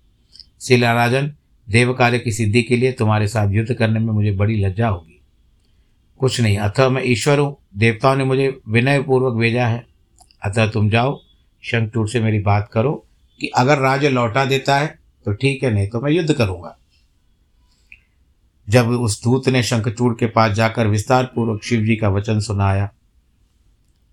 शिला 0.61 0.93
राजन 0.93 1.33
देव 1.69 1.93
कार्य 1.95 2.19
की 2.19 2.33
सिद्धि 2.33 2.63
के 2.63 2.77
लिए 2.77 2.93
तुम्हारे 2.93 3.29
साथ 3.29 3.51
युद्ध 3.51 3.75
करने 3.75 4.01
में 4.01 4.13
मुझे 4.13 4.33
बड़ी 4.33 4.57
लज्जा 4.57 4.89
होगी। 4.89 5.21
कुछ 6.21 6.41
नहीं, 6.41 6.57
अतः 6.59 6.89
मैं 6.89 7.03
ईश्वर 7.05 7.39
हूँ। 7.39 7.57
देवताओं 7.77 8.17
ने 8.17 8.25
मुझे 8.25 8.49
विनय 8.69 9.03
पूर्वक 9.03 9.35
भेजा 9.35 9.67
है। 9.67 9.85
अतः 10.45 10.71
तुम 10.71 10.91
जाओ 10.91 11.19
शंखचूड़ 11.65 12.09
से 12.09 12.21
मेरी 12.21 12.41
बात 12.41 12.69
करो 12.73 12.93
कि 13.41 13.51
अगर 13.57 13.79
राज्य 13.79 14.09
लौटा 14.09 14.45
देता 14.45 14.79
है 14.79 14.99
तो 15.27 15.33
ठीक 15.33 15.63
है, 15.63 15.71
नहीं 15.71 15.89
तो 15.89 16.01
मैं 16.01 16.13
युद्ध 16.13 16.33
करूँगा। 16.33 16.78
जब 18.69 18.89
उस 18.89 19.23
दूत 19.25 19.49
ने 19.49 19.63
शंखचूड़ 19.63 20.15
के 20.15 20.27
पास 20.27 20.53
जाकर 20.53 20.87
विस्तार 20.87 21.25
पूर्वक 21.25 21.63
शिव 21.63 21.85
जी 21.85 21.97
का 21.97 22.09
वचन 22.09 22.41
सुनाया 22.41 22.87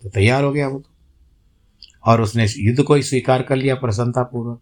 तो 0.04 0.10
तैयार 0.10 0.44
हो 0.44 0.52
गया 0.52 0.68
वो 0.68 0.80
तो। 0.80 0.92
और 2.06 2.22
उसने 2.22 2.48
युद्ध 2.58 2.84
को 2.84 2.96
ही 2.96 3.04
स्वीकार 3.04 3.42
कर 3.42 3.56
लिया 3.56 3.76
प्रसन्नतापूर्वक। 3.76 4.62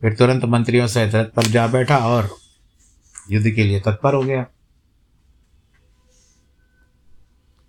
फिर 0.00 0.14
तुरंत 0.14 0.44
मंत्रियों 0.44 0.86
सहित 0.86 1.14
रथ 1.14 1.24
पर 1.24 1.42
जा 1.42 1.66
बैठा 1.66 1.98
और 1.98 2.30
युद्ध 3.30 3.50
के 3.50 3.64
लिए 3.64 3.80
तत्पर 3.80 4.14
हो 4.14 4.22
गया। 4.22 4.46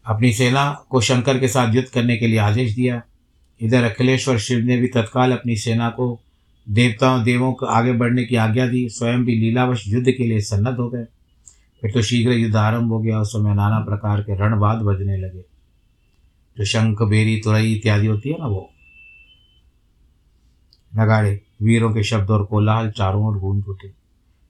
अपनी 0.06 0.34
सेना 0.34 0.86
को 0.89 1.01
शंकर 1.01 1.39
के 1.39 1.48
साथ 1.48 1.75
युद्ध 1.75 1.89
करने 1.89 2.17
के 2.17 2.27
लिए 2.27 2.39
आदेश 2.39 2.75
दिया। 2.75 3.01
इधर 3.62 3.84
अखिलेश्वर 3.84 4.38
शिव 4.38 4.60
ने 4.60 4.77
भी 4.77 4.88
तत्काल 4.88 5.32
अपनी 5.32 5.56
सेना 5.56 5.89
को 5.89 6.22
देवताओं, 6.70 7.24
देवों 7.24 7.53
को 7.53 7.65
आगे 7.65 7.94
बढ़ने 7.94 8.25
की 8.25 8.36
आज्ञा 8.36 8.67
दी। 8.67 8.89
स्वयं 8.89 9.25
भी 9.25 9.36
लीलावश 9.36 9.84
युद्ध 9.88 10.08
के 10.12 10.27
लिए 10.27 10.41
सन्नत 10.41 10.77
हो 10.79 10.89
गए। 10.89 11.06
फिर 11.81 11.91
तो 11.91 12.01
शीघ्र 12.01 12.31
युद्ध 12.31 12.55
आरंभ 12.55 12.91
हो 12.91 13.00
गया, 13.00 13.19
उस 13.19 13.29
समय 13.29 13.53
नाना 13.53 13.79
प्रकार 13.79 14.22
के 14.22 14.36
रणवाद 14.36 14.77
बजने 14.77 15.17
लगे। 15.17 15.41
जो 16.57 16.65
शंख, 16.65 17.01
बेरी, 17.01 17.41
तुरई 17.43 17.74
इत्यादि 17.74 18.07
होती 18.07 18.29
है 18.29 18.39
ना 18.39 18.48
वो। 18.48 18.69
नगाड़े, 20.98 21.41
वीरों 21.62 21.93
के 21.93 22.03
शब्द 22.03 22.29
और 22.29 22.46
कोलाहल 22.46 22.91
चारों 22.91 23.25
ओर 23.25 23.38
गूंज 23.38 23.65
उठे। 23.67 23.91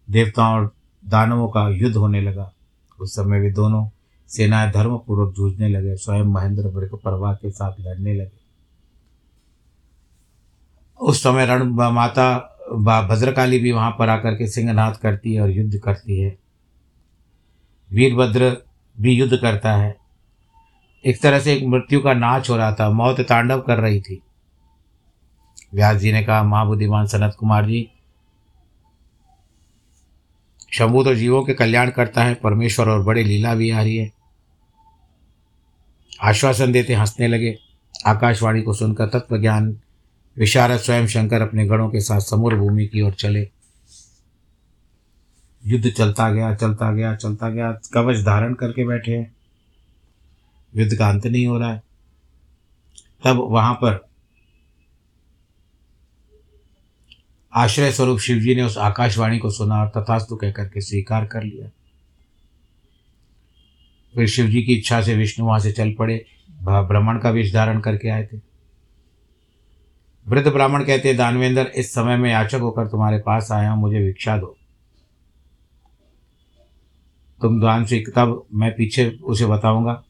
देवताओं 0.10 0.53
और 0.53 0.74
दानवों 1.05 1.48
का 1.48 1.69
युद्ध 1.69 1.96
होने 1.96 2.22
लगा। 2.22 2.53
उस 3.00 3.15
समय 3.15 3.39
वे 3.39 3.51
दोनों 3.51 3.88
सेनाएँ 4.27 4.72
धर्मपूर्वक 4.72 5.34
जूझने 5.36 5.69
लगे, 5.69 5.96
स्वयं 5.96 6.24
महेंद्र 6.24 6.67
वर्ग 6.67 7.00
परवा 7.03 7.34
के 7.34 7.51
साथ 7.51 7.74
लड़ने 7.79 8.13
लगे। 8.13 8.48
उस 11.00 11.24
समय 11.24 11.46
रण 11.46 11.63
माता 11.63 12.53
भद्रकाली 12.74 13.60
भी 13.60 13.72
वहाँ 13.72 13.96
पर 14.00 14.10
आकर 14.10 14.31
के 14.31 14.48
सिंहनाथ 14.48 14.93
करती 14.93 15.34
है 15.34 15.41
और 15.41 15.50
युद्ध 15.50 15.77
करती 15.77 16.19
है। 16.19 16.47
वीरभद्र 17.91 18.58
भी 19.01 19.13
युद्ध 19.13 19.38
करता 19.38 19.75
है। 19.75 19.98
एक 21.06 21.22
तरह 21.22 21.39
से 21.39 21.53
एक 21.53 21.63
मृत्यु 21.63 22.00
का 22.00 22.13
नाच 22.13 22.50
हो 22.50 22.58
रहा 22.58 22.74
था। 22.74 22.89
मौत 22.89 23.22
तांडव 23.22 23.62
कर 23.62 23.77
रही 23.77 24.01
थी। 24.01 24.22
व्यास 25.74 25.98
जी 25.98 26.12
ने 26.12 26.24
कहा, 26.24 26.44
महाबुद्धिमान 26.44 27.08
सनत 27.08 27.36
कुमार 27.39 27.65
जी, 27.65 27.89
शंभु 30.74 31.03
तो 31.03 31.15
जीवों 31.15 31.44
के 31.44 31.53
कल्याण 31.53 31.89
करता 31.89 32.24
है, 32.24 32.34
परमेश्वर 32.34 32.89
और 32.89 33.03
बड़े 33.03 33.24
लीला 33.24 33.56
भी 33.56 33.72
आ 33.72 33.82
रही 33.82 33.98
है। 33.98 34.12
आश्वासन 36.22 36.72
देते 36.72 36.94
हंसने 36.94 37.27
लगे। 37.27 37.58
आकाशवाणी 38.06 38.62
को 38.62 38.74
सुनकर 38.74 39.08
तत्व 39.08 39.38
ज्ञान 39.38 39.79
विशारद 40.38 40.77
स्वयं 40.77 41.08
शंकर 41.08 41.41
अपने 41.41 41.65
गणों 41.67 41.89
के 41.89 42.00
साथ 42.00 42.20
समूर 42.20 42.56
भूमि 42.56 42.88
की 42.88 43.01
ओर 43.01 43.12
चले। 43.12 43.50
युद्ध 45.68 45.90
चलता 45.90 46.30
गया 46.32 46.56
चलता 46.56 46.92
गया 46.92 47.16
चलता 47.16 47.50
गया, 47.50 47.72
कवच 47.94 48.24
धारण 48.24 48.54
करके 48.54 48.86
बैठे 48.88 49.12
हैं। 49.12 49.36
युद्ध 50.76 50.96
का 50.96 51.10
अंत 51.10 51.26
नहीं 51.28 51.48
हो 51.48 51.58
रहा 51.60 51.74
है। 51.74 51.84
तब 53.24 53.38
वहाँ 53.52 53.74
पर 53.74 54.06
आश्रय 57.54 57.92
स्वरूप 57.92 58.20
शिवजी 58.20 58.56
ने 58.56 58.64
उस 58.64 58.78
आकाशवाणी 58.78 59.38
को 59.40 59.50
सुना 59.50 59.82
और 59.84 59.88
तथास्तु 59.88 60.36
कहकर 60.36 60.68
के 60.68 60.82
स्वीकार 60.82 61.26
कर 61.26 61.44
लिया। 61.44 61.70
फिर 64.16 64.28
शिवजी 64.28 64.64
की 64.64 64.74
इच्छा 64.74 65.02
से 65.02 65.16
विष्णु 65.16 65.46
वहाँ 65.46 65.60
से 65.60 65.72
चल 65.72 65.94
पड़े 65.94 66.26
ब्राह्मण 66.64 67.20
का 67.20 67.30
विष 67.30 67.54
धारण 67.54 67.80
करके 67.80 68.10
आए 68.10 68.26
थे। 68.26 68.38
वृद्ध 70.28 70.52
ब्राह्मण 70.52 70.84
कहते 70.84 71.14
दानवेंद्र, 71.14 71.62
इस 71.62 71.94
समय 71.94 72.18
में 72.18 72.32
याचक 72.32 72.60
होकर 72.60 72.88
तुम्हारे 72.88 73.20
पास 73.20 73.52
आया 73.52 73.72
हूँ, 73.72 73.82
मुझे 73.82 74.00
भिक्षा 74.00 74.38
दो। 74.38 74.57
तुम 77.41 77.60
दान 77.62 77.86
से 77.86 78.03
तब 78.15 78.44
मैं 78.53 78.72
पीछे 78.75 79.10
उसे 79.24 79.46
बताऊँगा। 79.46 80.03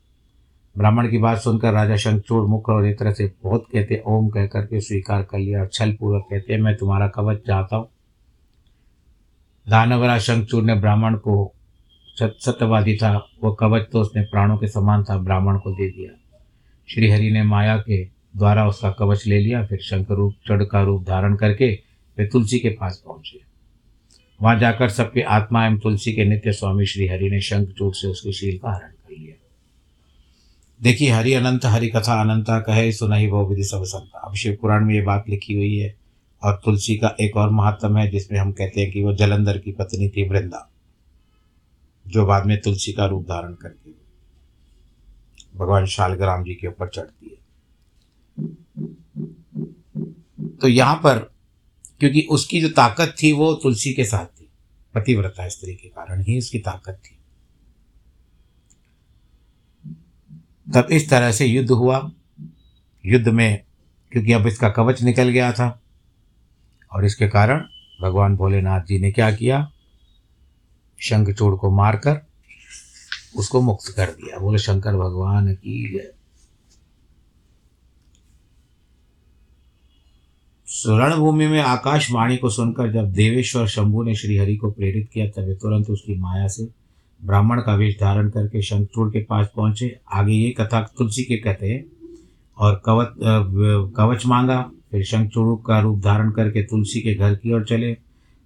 ब्राह्मण 0.76 1.10
की 1.10 1.18
बात 1.18 1.38
सुनकर 1.38 1.74
राजा 1.74 1.96
शंखचूड़ 1.96 2.44
मुख 2.48 2.70
और 2.70 2.92
तरह 2.94 3.12
से 3.12 3.32
बहुत 3.44 3.66
कहते, 3.74 4.02
ओम 4.08 4.28
कह 4.30 4.46
करके 4.46 4.82
स्वीकार 4.82 5.24
कर 5.24 5.40
लिया 5.40 5.60
और 5.60 5.70
छल 5.74 5.92
पूर्वक 5.94 6.28
कहते, 6.30 6.58
मैं 6.58 6.76
तुम्हारा 6.78 7.08
कवच 7.08 7.38
चाहता 7.48 7.76
हूँ। 7.76 7.90
दानवरा 9.68 10.18
शंखचूड़ 10.20 10.64
ने 10.64 10.76
ब्राह्मण 10.76 11.16
को 11.18 11.54
सत्यवादी 12.20 12.96
था। 12.98 13.12
वह 13.44 13.56
कवच 13.60 13.88
तो 13.92 14.02
उसने 14.02 14.22
प्राणों 14.22 14.58
के 14.58 14.68
समान 14.68 15.04
था, 15.04 15.18
ब्राह्मण 15.18 15.58
को 15.58 15.72
दे 15.72 15.90
दिया। 15.90 16.12
श्रीहरि 16.90 17.32
ने 17.32 17.44
माया 17.44 17.78
के 17.78 18.04
द्वारा 18.38 18.68
उसका 18.68 18.92
कवच 18.92 19.26
ले 19.28 19.40
लिया, 19.40 19.66
फिर 19.66 19.80
शंकर 19.80 20.16
रूप, 20.16 20.34
चढ़ 20.48 20.64
का 20.64 20.82
रूप 20.82 21.04
धारण 21.04 21.36
करके 21.36 21.72
वे 22.18 22.28
तुलसी 22.28 22.60
के 22.60 22.70
पास 22.70 23.02
पहुँचे। 23.06 23.47
वहाँ 24.42 24.60
जाकर 24.60 24.90
सबके 24.90 25.22
आत्मा 25.22 25.66
एवं 25.66 25.78
तुलसी 25.78 26.14
के 26.14 26.26
नित्य 26.26 26.52
स्वामी 26.52 26.86
श्री 26.86 27.08
हरि 27.08 27.30
ने 27.30 27.42
शंखचूट 27.42 27.96
से 27.96 28.08
उसके 28.08 28.32
शील 28.32 28.58
का 28.58 28.72
हरण 28.72 28.90
कर 28.90 29.18
लिया। 29.18 29.36
देखिए, 30.82 31.10
हरि 31.12 31.34
अनंत, 31.34 31.66
हरि 31.66 31.88
कथा 31.88 32.22
अनंता 32.22 32.60
कहे 32.60 32.92
सुनही 32.92 33.28
वो 33.28 33.46
विधि 33.48 33.64
सब 33.64 33.84
संता 33.84 34.20
अब 34.20 34.36
शिव 34.36 34.58
पुराण 34.62 34.86
में 34.86 34.96
ये 34.96 35.02
बात 35.02 35.30
लिखी 35.30 35.56
हुई 35.56 35.78
है 35.78 35.96
और 36.44 36.62
तुलसी 36.66 36.98
का 36.98 37.16
एक 37.22 37.38
और 37.38 37.50
महात्म 37.50 37.98
है, 37.98 38.10
जिसमें 38.12 38.40
हम 38.40 38.52
कहते 38.52 38.82
हैं 38.82 38.92
कि 38.92 39.04
वो 39.04 39.14
जलंधर 39.14 39.58
की 39.58 39.72
पत्नी 39.72 40.10
थी 40.10 40.30
वृंदा, 40.30 40.70
जो 42.08 42.26
बाद 42.26 42.46
में 42.46 42.62
तुलसी 42.62 42.94
का 42.94 43.06
रूप 43.06 43.24
धारण 43.24 43.54
करती 43.54 43.90
करके 43.90 45.58
भगवान 45.60 45.86
शालग्राम 45.86 46.44
जी 46.44 46.54
के 46.54 46.68
ऊपर 46.68 46.88
चढ़ती 46.88 47.26
है। 47.26 47.38
तो 50.62 50.68
यहाँ 50.68 50.96
पर 50.96 51.37
क्योंकि 52.00 52.28
उसकी 52.30 52.62
जो 52.62 52.70
ताकत 52.70 53.16
थी 53.24 53.32
वो 53.32 53.54
तुलसी 53.54 53.94
के 53.94 54.06
साथ 54.06 54.26
थी। 54.26 54.50
पतिव्रता 54.96 55.48
स्त्री 55.48 55.76
के 55.76 55.90
कारण 55.90 56.24
ही 56.24 56.38
उसकी 56.38 56.60
ताकत 56.60 57.02
थी। 57.06 57.14
तब 60.74 60.88
इस 60.92 61.10
तरह 61.10 61.32
से 61.32 61.46
युद्ध 61.46 61.72
हुआ। 61.72 62.12
युद्ध 63.06 63.28
में, 63.28 63.64
क्योंकि 64.12 64.32
अब 64.32 64.48
इसका 64.48 64.70
कवच 64.70 65.02
निकल 65.02 65.30
गया 65.30 65.52
था। 65.52 65.82
और 66.92 67.06
इसके 67.06 67.28
कारण 67.28 67.66
भगवान 68.02 68.36
भोलेनाथ 68.36 68.82
जी 68.82 69.00
ने 69.00 69.12
क्या 69.12 69.36
किया? 69.36 69.72
शंखचूड़ 71.00 71.56
को 71.56 71.72
मारकर 71.72 72.22
उसको 73.36 73.62
मुक्त 73.62 73.94
कर 73.96 74.06
दिया। 74.06 74.40
बोले, 74.40 74.58
शंकर 74.58 74.96
भगवान 74.96 75.56
की 75.56 75.98
जय। 75.98 76.17
रणभूमि 80.68 81.48
में 81.48 81.60
आकाशवाणी 81.62 82.38
को 82.38 82.50
सुनकर 82.50 82.92
जब 82.92 83.12
देवेश्वर 83.14 83.68
शंभु 83.68 84.04
ने 84.04 84.16
श्रीहरि 84.16 84.56
को 84.56 84.72
प्रेरित 84.72 85.10
किया, 85.14 85.28
तब 85.28 85.54
तुरंत 85.62 85.90
उसकी 85.90 86.18
माया 86.20 86.48
से 86.48 86.68
ब्राह्मण 87.22 87.62
का 87.62 87.76
वेश 87.76 87.96
धारण 88.00 88.30
करके 88.30 88.62
शंखचूड़ 88.62 89.10
के 89.10 89.24
पास 89.24 89.48
पहुँचे। 89.56 90.00
आगे 90.14 90.34
ये 90.34 90.50
कथा 90.52 90.82
तुलसी 90.98 91.24
के 91.24 91.38
कहते 91.38 91.72
हैं 91.72 91.86
और 92.58 92.82
कवच 92.86 93.14
कवच 93.98 94.26
मांगा, 94.26 94.60
फिर 94.92 95.04
शंखचूड़ 95.04 95.58
का 95.68 95.80
रूप 95.80 96.00
धारण 96.00 96.32
करके 96.32 96.64
तुलसी 96.64 97.02
के 97.02 97.16
घर 97.16 97.36
की 97.36 97.54
ओर 97.54 97.64
चले। 97.66 97.96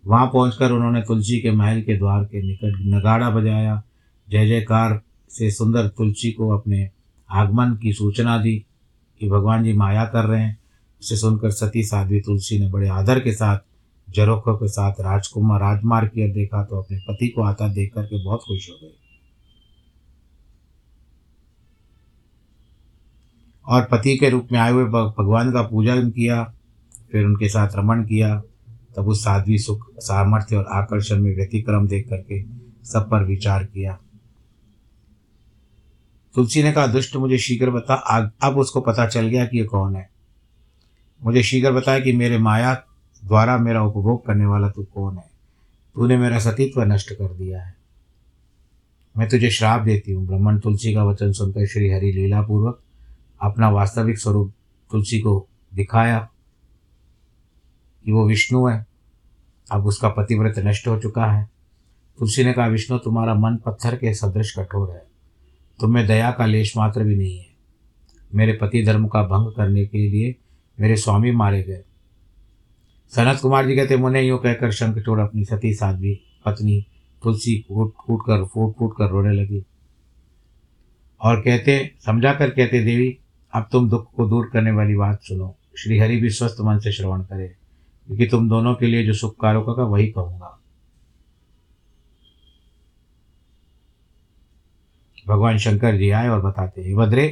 वहाँ 0.03 0.27
पहुंचकर 0.27 0.71
उन्होंने 0.71 1.01
तुलसी 1.01 1.39
के 1.39 1.51
महल 1.51 1.81
के 1.81 1.97
द्वार 1.97 2.23
के 2.23 2.41
निकट 2.41 2.79
नगाड़ा 2.87 3.29
बजाया। 3.29 3.81
जय 4.27 4.47
जयकार 4.47 4.99
से 5.31 5.51
सुंदर 5.51 5.87
तुलसी 5.87 6.31
को 6.31 6.49
अपने 6.49 6.89
आगमन 7.29 7.77
की 7.81 7.93
सूचना 7.93 8.37
दी 8.37 8.57
कि 9.21 9.29
भगवान 9.29 9.63
जी 9.63 9.73
माया 9.73 10.05
कर 10.05 10.25
रहे 10.25 10.41
हैं। 10.41 10.57
उसे 11.01 11.15
सुनकर 11.17 11.51
सती 11.51 11.83
साध्वी 11.83 12.19
तुलसी 12.21 12.59
ने 12.59 12.69
बड़े 12.69 12.87
आदर 12.89 13.19
के 13.19 13.31
साथ, 13.33 13.59
जरोखों 14.07 14.55
के 14.55 14.67
साथ 14.67 14.99
राजकुमार 15.01 15.59
राजमार्ग 15.61 16.09
की 16.09 16.23
ओर 16.23 16.33
देखा 16.33 16.63
तो 16.63 16.81
अपने 16.81 16.97
पति 16.99 17.27
को 17.27 17.43
आता 17.43 17.67
देख 17.67 17.93
करके 17.93 18.23
बहुत 18.23 18.39
खुश 18.39 18.69
हो 18.69 18.75
गए। 18.81 18.93
और 23.65 23.87
पति 23.91 24.17
के 24.17 24.29
रूप 24.29 24.47
में 24.51 24.59
आए 24.59 24.71
हुए 24.71 24.83
भगवान 24.85 25.51
का 25.53 25.61
पूजन 25.61 26.09
किया, 26.09 26.43
फिर 27.11 27.25
उनके 27.25 27.49
साथ 27.49 27.75
रमण 27.75 28.03
किया। 28.03 28.35
तब 28.95 29.07
उस 29.07 29.23
साध्वी 29.23 29.57
सुख, 29.57 29.87
सामर्थ्य 29.99 30.55
और 30.55 30.65
आकर्षण 30.71 31.19
में 31.19 31.35
व्यतिक्रम 31.35 31.87
देख 31.87 32.07
करके 32.09 32.43
सब 32.85 33.09
पर 33.09 33.23
विचार 33.23 33.63
किया। 33.63 33.97
तुलसी 36.35 36.63
ने 36.63 36.71
कहा, 36.71 36.87
दुष्ट 36.87 37.15
मुझे 37.15 37.37
शीघ्र 37.37 37.71
बता 37.71 37.95
अब 38.43 38.57
उसको 38.57 38.81
पता 38.81 39.05
चल 39.07 39.27
गया 39.27 39.45
कि 39.45 39.57
ये 39.57 39.65
कौन 39.65 39.95
है। 39.95 40.09
मुझे 41.23 41.43
शीघ्र 41.43 41.71
बताया 41.71 41.99
कि 41.99 42.13
मेरे 42.13 42.37
माया 42.37 42.75
द्वारा 43.25 43.57
मेरा 43.57 43.83
उपभोग 43.83 44.25
करने 44.25 44.45
वाला 44.45 44.69
तू 44.69 44.83
कौन 44.83 45.17
है? 45.17 45.31
तूने 45.95 46.17
मेरा 46.17 46.39
सतीत्व 46.39 46.81
नष्ट 46.81 47.13
कर 47.13 47.33
दिया 47.33 47.63
है। 47.63 47.75
मैं 49.17 49.29
तुझे 49.29 49.49
श्राप 49.49 49.81
देती 49.81 50.11
हूँ। 50.11 50.27
ब्राह्मण 50.27 50.59
तुलसी 50.59 50.93
का 50.93 51.03
वचन 51.03 51.31
सुनकर 51.31 51.65
श्री 51.65 51.89
हरि 51.89 52.11
लीला 52.11 52.41
पूर्वक 52.41 52.81
अपना 53.41 53.69
वास्तविक 53.69 54.19
स्वरूप 54.19 54.53
तुलसी 54.91 55.19
को 55.19 55.47
दिखाया 55.73 56.29
कि 58.05 58.11
वो 58.11 58.27
विष्णु 58.27 58.67
है। 58.67 58.85
अब 59.71 59.85
उसका 59.85 60.09
पतिव्रत 60.09 60.55
नष्ट 60.57 60.87
हो 60.87 60.99
चुका 60.99 61.25
है। 61.25 61.49
तुलसी 62.19 62.43
ने 62.43 62.53
कहा, 62.53 62.67
विष्णु, 62.67 62.97
तुम्हारा 62.97 63.33
मन 63.33 63.55
पत्थर 63.55 63.95
के 63.95 64.13
सदृश 64.13 64.55
कठोर 64.59 64.91
है। 64.91 65.03
तुम्हें 65.79 66.07
दया 66.07 66.31
का 66.31 66.45
लेश 66.45 66.77
मात्र 66.77 67.03
भी 67.03 67.15
नहीं 67.15 67.37
है। 67.37 67.45
मेरे 68.35 68.53
पति 68.53 68.83
धर्म 68.83 69.07
का 69.07 69.23
भंग 69.23 69.53
करने 69.53 69.85
के 69.85 70.09
लिए 70.09 70.35
मेरे 70.81 70.95
स्वामी 70.95 71.31
मारे 71.31 71.61
गए। 71.63 71.81
सनत 73.13 73.39
कुमार 73.41 73.65
जी 73.65 73.75
कहते 73.75 73.97
मुने 73.97 74.21
यूँ 74.21 74.39
कहकर 74.39 74.71
शंखचूड़ 74.71 75.19
अपनी 75.19 75.45
सती, 75.45 75.73
साध्वी, 75.73 76.13
पत्नी, 76.45 76.85
तुलसी 77.21 77.55
कूट 77.59 77.93
कूट 77.97 78.21
कर 78.21 78.45
फूट 78.45 78.73
फूट 78.77 78.93
कर 78.97 79.09
रोने 79.09 79.33
लगी। 79.33 79.63
और 81.21 81.41
कहते 81.41 81.95
समझा 82.05 82.33
कर 82.33 82.49
कहते, 82.49 82.83
देवी, 82.83 83.17
अब 83.53 83.67
तुम 83.71 83.89
दुख 83.89 84.11
को 84.15 84.27
दूर 84.27 84.49
करने 84.53 84.71
वाली 84.71 84.95
बात 84.95 85.23
सुनो। 85.23 85.55
श्रीहरि 85.77 86.17
भी 86.17 86.29
स्वस्थ 86.29 86.61
मन 86.61 86.79
से 86.79 86.91
श्रवण 86.91 87.21
करे, 87.21 87.47
क्योंकि 88.07 88.27
तुम 88.27 88.49
दोनों 88.49 88.75
के 88.75 88.85
लिए 88.85 89.05
जो 89.05 89.13
सुख 89.13 89.35
कारक 89.41 89.65
होगा 89.65 89.83
वही 89.83 90.07
कहूँगा। 90.07 90.57
भगवान 95.27 95.57
शंकर 95.57 95.97
जी 95.97 96.09
आए 96.09 96.27
और 96.27 96.41
बताते 96.41 96.81
हैं 96.81 96.95
भद्रे 96.95 97.27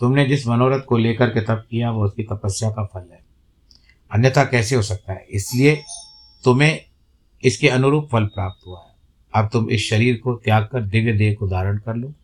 तुमने 0.00 0.24
जिस 0.24 0.46
मनोरथ 0.46 0.80
को 0.80 0.96
लेकर 0.96 1.28
के 1.28 1.40
तप 1.40 1.66
किया, 1.70 1.90
वो 1.90 2.04
उसकी 2.04 2.22
तपस्या 2.22 2.70
का 2.70 2.84
फल 2.84 3.08
है। 3.12 3.20
अन्यथा 4.12 4.44
कैसे 4.44 4.76
हो 4.76 4.82
सकता 4.82 5.12
है? 5.12 5.26
इसलिए 5.30 5.82
तुम्हें 6.44 6.80
इसके 7.44 7.68
अनुरूप 7.68 8.08
फल 8.12 8.24
प्राप्त 8.24 8.66
हुआ 8.66 8.80
है। 8.80 8.92
अब 9.34 9.50
तुम 9.52 9.70
इस 9.70 9.90
शरीर 9.90 10.16
को 10.16 10.34
त्याग 10.34 10.68
कर 10.72 10.82
दिव्य 10.82 11.12
देह 11.12 11.34
को 11.34 11.48
धारण 11.48 11.78
कर 11.78 11.94
लो। 11.94 12.14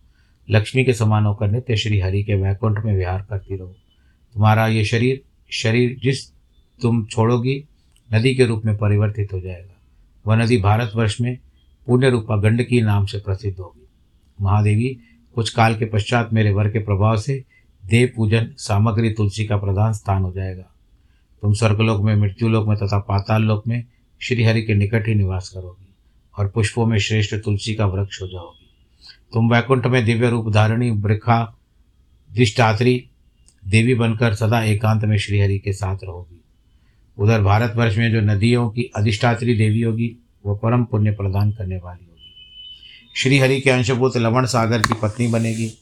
लक्ष्मी 0.51 0.85
के 0.85 0.93
समान 0.93 1.25
होकर 1.25 1.51
नित्य 1.51 1.77
श्री 1.77 2.01
हरि 2.01 2.23
के 2.23 2.35
वैकुंठ 2.35 2.85
में 2.85 2.97
विहार 2.97 3.27
करती 3.31 3.57
रहो। 3.57 3.75
तुम्हारा 4.35 4.67
ये 4.67 4.85
शरीर 4.85 5.23
शरीर 5.51 5.97
जिस 6.03 6.31
तुम 6.83 7.05
छोड़ोगी, 7.05 7.65
नदी 8.15 8.35
के 8.35 8.47
रूप 8.47 8.63
में 8.65 8.77
परिवर्तित 8.77 9.33
हो 9.33 9.41
जाएगा। 9.41 9.77
वह 10.27 10.37
नदी 10.37 10.57
भारतवर्ष 10.57 11.21
में 11.21 11.39
पुण्य 11.87 12.11
रूपा 12.11 12.37
गंडकी 12.37 12.81
नाम 12.81 13.07
से 13.07 13.19
प्रसिद्ध 13.19 13.59
होगी। 13.59 13.89
महादेवी, 14.41 14.99
कुछ 15.35 15.51
काल 15.51 15.77
के 15.79 15.85
पश्चात 15.85 16.33
मेरे 16.33 16.51
वर 16.51 16.71
के 16.71 16.79
प्रभाव 16.79 17.17
से 17.17 17.45
देव 17.89 18.11
पूजन 18.17 18.55
सामग्री 18.59 19.11
तुलसी 19.11 19.45
का 19.45 19.57
प्रधान 19.57 19.93
स्थान 19.93 20.23
हो 20.23 20.33
जाएगा। 20.33 20.75
तुम 21.43 21.53
स्वर्गलोक 21.53 22.03
में, 22.03 22.17
मृत्युलोक 22.17 22.69
में 22.69 22.77
तथा 22.77 22.99
पाताल 22.99 23.43
लोक 23.43 23.67
में 23.67 23.85
श्रीहरि 24.21 24.63
के 24.63 24.75
निकट 24.75 25.09
ही 25.09 25.15
निवास 25.15 25.49
करोगी 25.49 25.95
और 26.39 26.49
पुष्पों 26.49 26.87
में 26.87 26.99
श्रेष्ठ 26.99 27.35
तुलसी 27.35 27.75
का 27.75 27.87
वृक्ष 27.87 28.23
हो 28.23 28.27
जाओगी। 28.27 28.71
तुम 29.33 29.51
वैकुंठ 29.51 29.87
में 29.87 30.05
दिव्य 30.05 30.31
रूप 30.31 30.53
धारिणी, 30.53 30.91
वृखा 30.91 31.57
अधिष्ठात्री 32.31 33.05
देवी 33.69 33.95
बनकर 33.95 34.35
सदा 34.35 34.63
एकांत 34.63 35.05
में 35.05 35.19
श्रीहरि 35.19 35.59
के 35.59 35.73
साथ 35.73 35.97
रहोगी। 36.05 36.41
उधर 37.19 37.43
भारतवर्ष 37.43 37.97
में 37.97 38.13
जो 38.13 38.21
नदियों 38.21 38.71
की 38.71 38.83
अधिष्ठात्री 38.97 39.55
देवी 39.55 39.83
होगी 39.83 40.17
वह 40.47 40.57
परम 40.57 40.85
पुण्य 40.85 41.11
प्रदान 41.11 41.53
करने 41.53 41.77
वाली 41.77 42.07
होगी। 42.11 42.35
श्रीहरि 43.17 43.61
के 43.61 43.71
अंशभूत 43.71 44.17
लवण 44.17 44.47
सागर 44.47 44.83
की 44.83 44.95
पत्नी 45.03 45.29
बनेगी। 45.29 45.73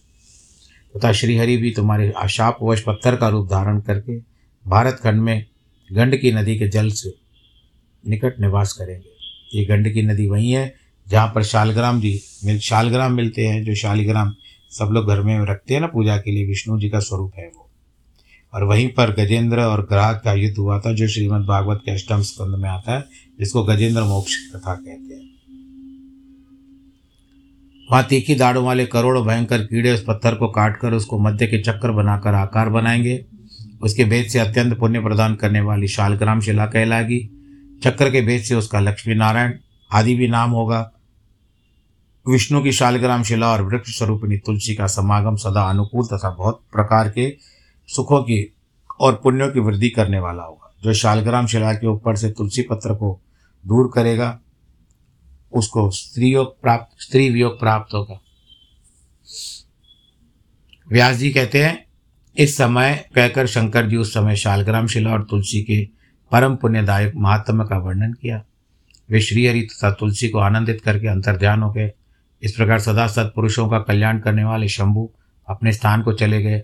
तथा 0.96 1.12
श्रीहरि 1.12 1.56
भी 1.56 1.70
तुम्हारे 1.70 2.10
आशापवश 2.10 2.80
पत्थर 2.80 3.16
का 3.16 3.28
रूप 3.28 3.50
धारण 3.50 3.80
करके 3.80 4.18
भारत 4.66 4.94
खंड 4.94 5.20
में 5.20 5.46
गंड 5.92 6.16
की 6.16 6.32
नदी 6.32 6.58
के 6.58 6.68
जल 6.68 6.90
से 6.90 7.14
निकट 8.08 8.40
निवास 8.40 8.72
करेंगे। 8.72 9.16
ये 9.58 9.64
गंड 9.64 9.94
की 9.94 10.02
नदी 10.02 10.26
वही 10.26 10.50
है, 10.50 10.74
जहाँ 11.08 11.32
पर 11.34 11.42
शालग्राम 11.42 12.00
जी 12.00 12.20
मिल 12.44 12.58
शालग्राम 12.58 13.12
मिलते 13.12 13.46
हैं, 13.46 13.64
जो 13.64 13.74
शालिग्राम 13.74 14.34
सब 14.70 14.88
लोग 14.92 15.06
घर 15.06 15.20
में 15.20 15.46
रखते 15.46 15.74
हैं 15.74 15.80
ना 15.80 15.86
पूजा 15.86 16.16
के 16.16 16.30
लिए, 16.30 16.46
विष्णु 16.46 16.80
जी 16.80 16.88
का 16.88 16.98
स्वरूप 16.98 17.32
है 17.38 17.50
वो। 17.56 17.70
और 18.54 18.64
वहीं 18.64 18.88
पर 18.88 19.10
गजेंद्र 19.10 19.60
और 19.60 19.82
ग्राहक 19.82 20.22
का 20.24 20.32
युद्ध 20.32 20.56
हुआ 20.56 20.80
था, 20.80 20.92
जो 20.92 21.08
श्रीमद् 21.08 21.46
भागवत 21.46 21.82
के 21.84 21.90
अष्टम 21.90 22.22
स्कंद 22.22 22.54
में 22.54 22.68
आता 22.68 22.92
है, 22.92 23.04
जिसको 23.38 23.64
गजेंद्र 23.64 24.02
मोक्ष 24.02 24.36
कथा 24.36 24.74
कहते 24.74 25.14
हैं। 25.14 25.25
वहाँ 27.92 28.04
तीखी 28.04 28.34
दाढ़ों 28.34 28.64
वाले 28.64 28.86
करोड़ों 28.86 29.26
भयंकर 29.26 29.58
कीड़े 29.58 29.92
उस 29.92 30.04
पत्थर 30.08 30.34
को 30.34 30.48
काटकर 30.48 30.92
उसको 30.92 31.18
मध्य 31.18 31.46
के 31.46 31.62
चक्कर 31.62 31.90
बनाकर 31.90 32.34
आकार 32.34 32.68
बनाएँगे। 32.68 33.24
उसके 33.82 34.04
भेद 34.04 34.26
से 34.26 34.38
अत्यंत 34.38 34.78
पुण्य 34.78 35.00
प्रदान 35.00 35.34
करने 35.34 35.60
वाली 35.60 35.88
शालग्राम 35.88 36.40
शिला 36.40 36.66
कहलाएगी। 36.66 37.30
चक्र 37.84 38.10
के 38.10 38.20
भेद 38.20 38.42
से 38.42 38.54
उसका 38.54 38.80
लक्ष्मी 38.80 39.14
नारायण 39.14 39.52
आदि 39.92 40.14
भी 40.14 40.28
नाम 40.28 40.50
होगा। 40.50 40.92
विष्णु 42.28 42.62
की 42.62 42.72
शालग्राम 42.72 43.22
शिला 43.22 43.52
और 43.52 43.62
वृक्ष 43.62 43.98
स्वरूपिणी 43.98 44.36
तुलसी 44.36 44.74
का 44.74 44.86
समागम 44.86 45.36
सदा 45.36 45.62
अनुकूल 45.62 46.06
तथा 46.06 46.30
बहुत 46.30 46.60
प्रकार 46.72 47.10
के 47.10 47.36
सुखों 47.88 48.22
की 48.22 48.56
और 49.00 49.20
पुण्यों 49.22 49.48
की 49.48 49.60
वृद्धि 49.60 49.88
करने 49.88 50.18
वाला 50.18 50.42
होगा। 50.42 50.74
जो 50.82 50.92
शालग्राम 50.92 51.46
शिला 51.46 51.72
के 51.72 51.86
ऊपर 51.86 52.16
से 52.16 52.30
तुलसी 52.30 52.62
पत्र 52.62 52.94
को 52.94 53.20
दूर 53.66 53.90
करेगा 53.94 54.40
उसको 55.52 55.90
स्त्री 55.90 56.26
योग 56.32 56.60
प्राप्त, 56.62 57.02
स्त्री 57.02 57.30
वियोग 57.30 57.58
प्राप्त 57.58 57.94
होगा। 57.94 58.20
व्यास 60.88 61.16
जी 61.16 61.30
कहते 61.30 61.64
हैं, 61.64 61.86
इस 62.38 62.56
समय 62.56 63.08
कहकर 63.14 63.46
शंकर 63.46 63.88
जी 63.88 63.96
उस 63.96 64.14
समय 64.14 64.36
शालग्राम 64.36 64.86
शिला 64.86 65.10
और 65.10 65.22
तुलसी 65.30 65.62
के 65.62 65.88
परम 66.32 66.56
पुण्यदायक 66.56 67.12
महात्मा 67.16 67.64
का 67.64 67.78
वर्णन 67.78 68.12
किया। 68.12 68.44
वे 69.10 69.20
श्रीहरि 69.20 69.62
तथा 69.62 69.90
तुलसी 69.90 70.28
को 70.28 70.38
आनंदित 70.38 70.80
करके 70.80 71.08
अंतर्ध्यान 71.08 71.62
हो 71.62 71.72
गए। 71.72 71.92
इस 72.42 72.52
प्रकार 72.52 72.80
सदा 72.80 73.06
सत्पुरुषों 73.06 73.68
का 73.68 73.78
कल्याण 73.78 74.18
करने 74.18 74.44
वाले 74.44 74.68
शंभु 74.68 75.10
अपने 75.48 75.72
स्थान 75.72 76.02
को 76.02 76.12
चले 76.12 76.42
गए। 76.42 76.62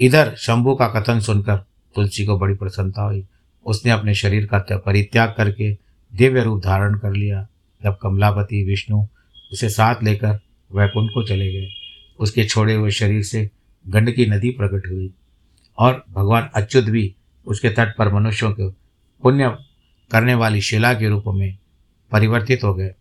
इधर 0.00 0.34
शंभु 0.38 0.74
का 0.74 0.88
कथन 0.88 1.20
सुनकर 1.20 1.56
तुलसी 1.94 2.24
को 2.24 2.38
बड़ी 2.38 2.54
प्रसन्नता 2.54 3.02
हुई। 3.02 3.26
उसने 3.66 3.92
अपने 3.92 4.14
शरीर 4.14 4.46
का 4.46 4.58
परित्याग 4.70 5.34
करके 5.36 5.78
दिव्य 6.14 6.42
रूप 6.42 6.64
धारण 6.64 6.98
कर 6.98 7.12
लिया। 7.12 7.48
जब 7.84 7.98
कमलापति 8.02 8.64
विष्णु 8.64 9.06
उसे 9.52 9.68
साथ 9.68 9.94
लेकर 10.02 10.40
वैकुंठ 10.74 11.10
को 11.14 11.22
चले 11.22 11.52
गए, 11.52 11.68
उसके 12.18 12.44
छोड़े 12.44 12.74
हुए 12.74 12.90
शरीर 12.90 13.22
से 13.22 13.50
गंडकी 13.88 14.26
नदी 14.26 14.50
प्रकट 14.50 14.86
हुई 14.88 15.10
और 15.78 16.04
भगवान 16.10 16.50
अच्युत 16.54 16.84
भी 16.84 17.14
उसके 17.46 17.70
तट 17.70 17.96
पर 17.96 18.14
मनुष्यों 18.14 18.52
के 18.52 18.68
पुण्य 19.22 19.58
करने 20.10 20.34
वाली 20.34 20.60
शिला 20.60 20.94
के 20.94 21.08
रूप 21.08 21.24
में 21.26 21.58
परिवर्तित 22.12 22.64
हो 22.64 22.74
गए। 22.74 22.94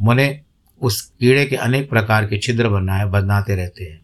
मुने 0.00 0.40
उस 0.82 1.00
कीड़े 1.00 1.46
के 1.46 1.56
अनेक 1.56 1.90
प्रकार 1.90 2.26
के 2.26 2.38
छिद्र 2.38 2.68
बनाए, 2.68 3.04
बनाते 3.04 3.56
रहते 3.56 3.84
हैं। 3.84 4.00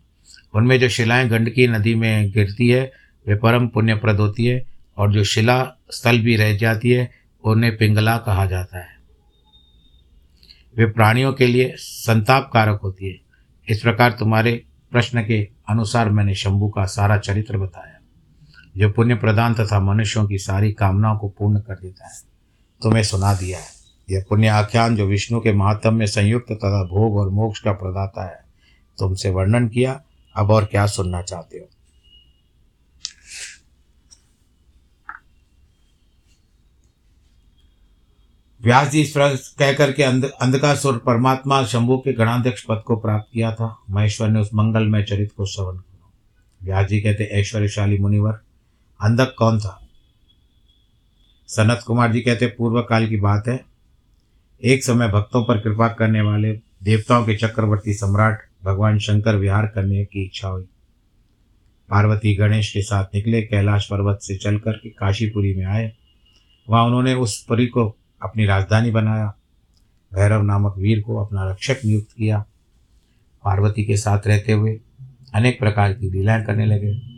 उनमें 0.55 0.81
जो 0.81 0.89
शिलाएँ 0.89 1.29
गंडकी 1.29 1.67
नदी 1.67 1.95
में 1.95 2.31
गिरती 2.31 2.69
है, 2.69 2.93
वे 3.29 3.35
परम 3.35 3.69
पुण्यप्रद 3.69 4.17
होती 4.17 4.47
है 4.47 4.65
और 4.99 5.13
जो 5.13 5.25
शिला 5.25 5.73
स्थल 5.91 6.19
भी 6.19 6.37
रह 6.37 6.57
जाती 6.57 6.91
है, 6.91 7.11
उन्हें 7.45 7.77
पिंगला 7.77 8.19
कहा 8.19 8.47
जाता 8.47 8.79
है। 8.79 8.94
वे 10.79 10.87
प्राणियों 10.87 11.33
के 11.33 11.47
लिए 11.47 11.75
संताप 11.77 12.51
कारक 12.53 12.81
होती 12.83 13.09
है। 13.09 13.21
इस 13.69 13.81
प्रकार 13.81 14.13
तुम्हारे 14.13 14.65
प्रश्न 14.91 15.23
के 15.23 15.49
अनुसार 15.69 16.11
मैंने 16.11 16.35
शंभु 16.35 16.69
का 16.69 16.85
सारा 16.85 17.19
चरित्र 17.19 17.59
बताया, 17.59 18.01
जो 18.77 18.91
पुण्य 18.91 19.15
प्रदान 19.15 19.55
तथा 19.55 19.81
मनुष्यों 19.81 20.27
की 20.27 20.39
सारी 20.39 20.73
कामनाओं 20.73 21.19
को 21.19 21.29
पूर्ण 21.29 21.61
कर 21.61 21.75
देता 21.75 22.07
है। 22.07 22.15
तुम्हें 22.83 23.03
सुना 23.03 23.35
दिया 23.35 23.59
है। 23.59 23.67
यह 24.11 24.25
पुण्य 24.29 24.49
आख्यान 24.49 24.97
जो 24.97 25.07
विष्णु 25.07 25.41
के 25.41 25.53
महात्म 25.53 25.95
में 25.95 26.07
संयुक्त 26.07 26.53
तथा 26.53 26.85
भोग 26.85 27.17
और 27.17 27.31
मोक्ष 27.31 27.61
का 27.61 27.73
प्रदाता 27.73 28.25
है, 28.25 28.45
तुमसे 28.99 29.31
वर्णन 29.31 29.69
किया, 29.69 30.01
अब 30.37 30.51
और 30.51 30.65
क्या 30.65 30.87
सुनना 30.87 31.23
चाहते 31.23 31.59
हो? 31.59 31.69
व्यास 38.65 38.91
जी 38.91 39.13
कह 39.17 39.73
करके 39.73 40.03
अंध 40.03 40.25
अंधकासुर 40.25 40.99
परमात्मा 40.99 41.65
शंभु 41.65 41.99
के 41.99 42.13
गणाध्यक्ष 42.13 42.63
पद 42.63 42.83
को 42.87 42.97
प्राप्त 42.97 43.33
किया 43.33 43.55
था। 43.55 43.79
महेश्वर 43.91 44.29
ने 44.29 44.41
उस 44.41 44.51
मंगलमय 44.55 45.03
चरित 45.03 45.33
को 45.37 45.47
श्रवण 45.47 45.77
किया। 45.77 46.13
व्यास 46.63 46.87
जी 46.87 47.01
कहते, 47.01 47.25
ऐश्वर्यशाली 47.25 47.99
मुनिवर, 47.99 48.33
अंधक 49.01 49.35
कौन 49.39 49.61
था? 49.61 49.89
सनत 51.49 51.81
कुमार 51.87 52.13
जी 52.13 52.21
कहते 52.21 52.47
पूर्व 52.47 52.83
काल 52.83 53.09
की 53.09 53.17
बात 53.17 53.49
है। 53.49 53.65
एक 54.65 54.85
समय 54.85 55.09
भक्तों 55.09 55.45
पर 55.45 55.59
कृपा 55.59 55.89
करने 55.89 56.21
वाले 56.21 56.53
देवताओं 56.83 57.27
के 57.27 57.37
चक्रवर्ती 57.37 57.95
सम्राट 57.95 58.39
भगवान 58.65 58.99
शंकर 58.99 59.37
विहार 59.37 59.67
करने 59.67 60.05
की 60.05 60.25
इच्छा 60.25 60.49
हुई। 60.49 60.65
पार्वती 61.91 62.35
गणेश 62.35 62.73
के 62.73 62.83
साथ 62.83 63.05
निकले, 63.15 63.43
कैलाश 63.43 63.85
पर्वत 63.85 64.19
से 64.23 64.37
चलकर 64.37 64.73
के 64.73 64.89
काशीपुरी 64.89 65.55
में 65.55 65.65
आए। 65.65 65.93
वहाँ 66.71 66.85
उन्होंने 66.85 67.15
उस 67.15 67.45
पुरी 67.45 67.67
को 67.67 67.97
अपनी 68.25 68.47
राजधानी 68.47 68.91
बनाया। 68.91 69.35
भैरव 70.15 70.43
नामक 70.43 70.75
वीर 70.79 71.01
को 71.01 71.17
अपना 71.17 71.51
रक्षक 71.51 71.77
नियुक्त 71.85 72.09
किया। 72.19 72.47
पार्वती 73.45 73.85
के 73.85 73.97
साथ 73.97 74.27
रहते 74.27 74.53
हुए 74.53 74.81
अनेक 75.35 75.59
प्रकार 75.59 75.93
की 75.93 76.11
लीलाएँ 76.11 76.45
करने 76.45 76.67
लगे। 76.67 77.15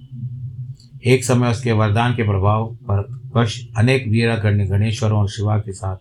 एक 1.04 1.24
समय 1.24 1.50
उसके 1.50 1.72
वरदान 1.72 2.16
के 2.16 2.22
प्रभाव 2.22 2.74
पर 2.90 3.20
वश 3.36 3.68
अनेक 3.76 4.08
वीरागण्य 4.08 4.66
गणेश्वरों 4.66 5.18
और 5.18 5.28
शिवा 5.28 5.58
के 5.58 5.72
साथ 5.72 5.96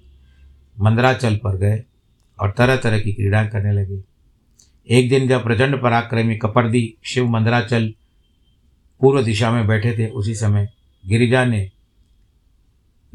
मंदराचल 0.82 1.36
पर 1.36 1.58
गए 1.58 1.84
और 2.40 2.54
तरह 2.58 2.76
तरह 2.76 3.00
की 3.00 3.14
क्रीड़ाएँ 3.14 3.50
करने 3.50 3.72
लगे। 3.72 4.02
एक 4.90 5.10
दिन 5.10 5.28
जब 5.28 5.44
प्रचंड 5.44 5.82
पराक्रमी 5.82 6.36
कपर्दी 6.36 6.96
शिव 7.04 7.28
मंदराचल 7.28 7.94
पूर्व 9.02 9.24
दिशा 9.24 9.52
में 9.52 9.68
बैठे 9.68 9.98
थे, 9.98 10.08
उसी 10.08 10.36
समय 10.36 10.70
गिरिजा 11.08 11.46
ने 11.46 11.72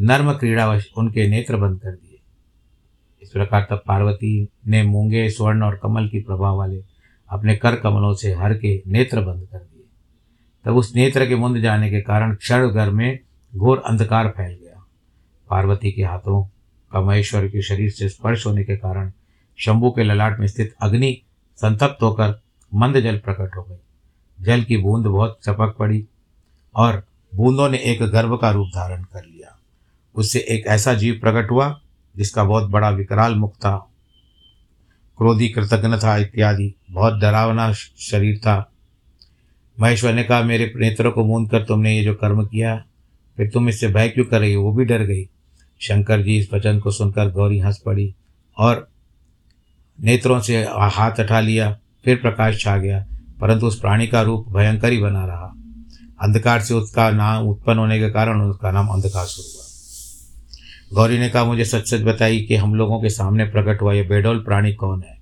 नर्म 0.00 0.32
क्रीड़ावश 0.32 0.90
उनके 0.96 1.28
नेत्र 1.28 1.56
बंद 1.56 1.80
कर 1.80 1.90
दिए। 1.90 2.20
इस 3.22 3.30
प्रकार 3.30 3.66
तब 3.70 3.82
पार्वती 3.86 4.48
ने 4.66 4.82
मूँगे, 4.82 5.30
स्वर्ण 5.30 5.62
और 5.62 5.80
कमल 5.82 6.08
की 6.08 6.20
प्रभाव 6.20 6.56
वाले 6.56 6.84
अपने 7.28 7.56
कर 7.56 7.76
कमलों 7.76 8.14
से 8.14 8.34
हर 8.34 8.54
के 8.54 8.82
नेत्र 8.86 9.20
बंद 9.20 9.48
कर 9.52 9.58
दिए। 9.58 9.84
तब 10.64 10.76
उस 10.76 10.96
नेत्र 10.96 11.26
के 11.26 11.36
मुंद 11.36 11.60
जाने 11.60 11.90
के 11.90 12.00
कारण 12.00 12.34
क्षण 12.34 12.68
घर 12.68 12.90
में 12.90 13.18
घोर 13.56 13.82
अंधकार 13.86 14.28
फैल 14.28 14.52
गया। 14.52 14.84
पार्वती 15.50 15.92
के 15.92 16.02
हाथों 16.02 16.44
का 16.92 17.00
महेश्वर 17.00 17.48
के 17.48 17.62
शरीर 17.62 17.90
से 17.90 18.08
स्पर्श 18.08 18.46
होने 18.46 18.64
के 18.64 18.76
कारण 18.76 19.12
शंभु 19.56 19.90
के 19.90 20.04
ललाट 20.04 20.38
में 20.38 20.46
स्थित 20.46 20.74
अग्नि 20.82 21.22
संतप्त 21.56 22.02
होकर 22.02 22.40
मंद 22.74 23.00
जल 23.00 23.18
प्रकट 23.18 23.56
हो 23.56 23.62
गई। 23.62 23.76
जल 24.44 24.62
की 24.62 24.76
बूंद 24.76 25.06
बहुत 25.06 25.38
चपक 25.44 25.76
पड़ी 25.78 26.06
और 26.74 27.04
बूंदों 27.34 27.68
ने 27.68 27.78
एक 27.78 28.02
गर्भ 28.02 28.38
का 28.40 28.50
रूप 28.50 28.68
धारण 28.68 29.02
कर 29.02 29.24
लिया। 29.24 29.49
उससे 30.20 30.38
एक 30.48 30.66
ऐसा 30.66 30.94
जीव 30.94 31.14
प्रकट 31.14 31.50
हुआ, 31.50 31.80
जिसका 32.16 32.44
बहुत 32.44 32.70
बड़ा 32.70 32.90
विकराल 32.90 33.34
मुख 33.34 33.54
था। 33.56 33.76
क्रोधी 35.18 35.48
कृतज्ञ 35.48 35.96
था 35.96 36.16
इत्यादि। 36.16 36.74
बहुत 36.90 37.20
डरावना 37.20 37.72
शरीर 37.72 38.38
था। 38.38 38.72
महेश्वर 39.80 40.12
ने 40.12 40.22
कहा, 40.24 40.42
मेरे 40.42 40.72
नेत्रों 40.76 41.12
को 41.12 41.24
मूंद 41.24 41.50
कर 41.50 41.64
तुमने 41.64 41.96
ये 41.98 42.04
जो 42.04 42.14
कर्म 42.14 42.44
किया, 42.46 42.76
फिर 43.36 43.50
तुम 43.50 43.68
इससे 43.68 43.88
भय 43.88 44.08
क्यों 44.08 44.24
कर 44.24 44.40
रही 44.40 44.52
हो? 44.54 44.62
वो 44.62 44.72
भी 44.72 44.84
डर 44.84 45.02
गई। 45.02 45.24
शंकर 45.80 46.22
जी 46.22 46.38
इस 46.38 46.52
वचन 46.52 46.78
को 46.78 46.90
सुनकर 46.90 47.30
गौरी 47.30 47.58
हंस 47.58 47.78
पड़ी 47.78 48.14
और 48.58 48.88
नेत्रों 49.98 50.40
से 50.40 50.62
हाथ 50.70 51.20
हटा 51.20 51.40
लिया। 51.40 51.78
फिर 52.04 52.16
प्रकाश 52.16 52.60
छा 52.60 52.76
गया, 52.76 53.06
परंतु 53.40 53.66
उस 53.66 53.80
प्राणी 53.80 54.06
का 54.06 54.22
रूप 54.22 54.48
भयंकर 54.48 54.92
ही 54.92 54.98
बना 54.98 55.26
रहा। 55.26 55.52
अंधकार 56.22 56.60
से 56.60 56.74
उसका 56.74 57.10
नाम 57.10 57.48
उत्पन्न 57.48 57.78
होने 57.78 57.98
के 57.98 58.10
कारण 58.10 58.40
उसका 58.40 58.70
नाम 58.70 58.88
अंधकार 58.88 59.26
शुरू 59.26 59.48
हुआ। 59.54 59.69
गौरी 60.92 61.18
ने 61.18 61.28
कहा, 61.28 61.44
मुझे 61.44 61.64
सच 61.64 61.88
सच 61.88 62.00
बताई 62.00 62.40
कि 62.40 62.56
हम 62.56 62.74
लोगों 62.74 63.02
के 63.02 63.08
सामने 63.08 63.44
प्रकट 63.44 63.82
हुआ 63.82 63.92
यह 63.92 64.08
बेडोल 64.08 64.38
प्राणी 64.38 64.74
कौन 64.74 65.02
है? 65.02 65.18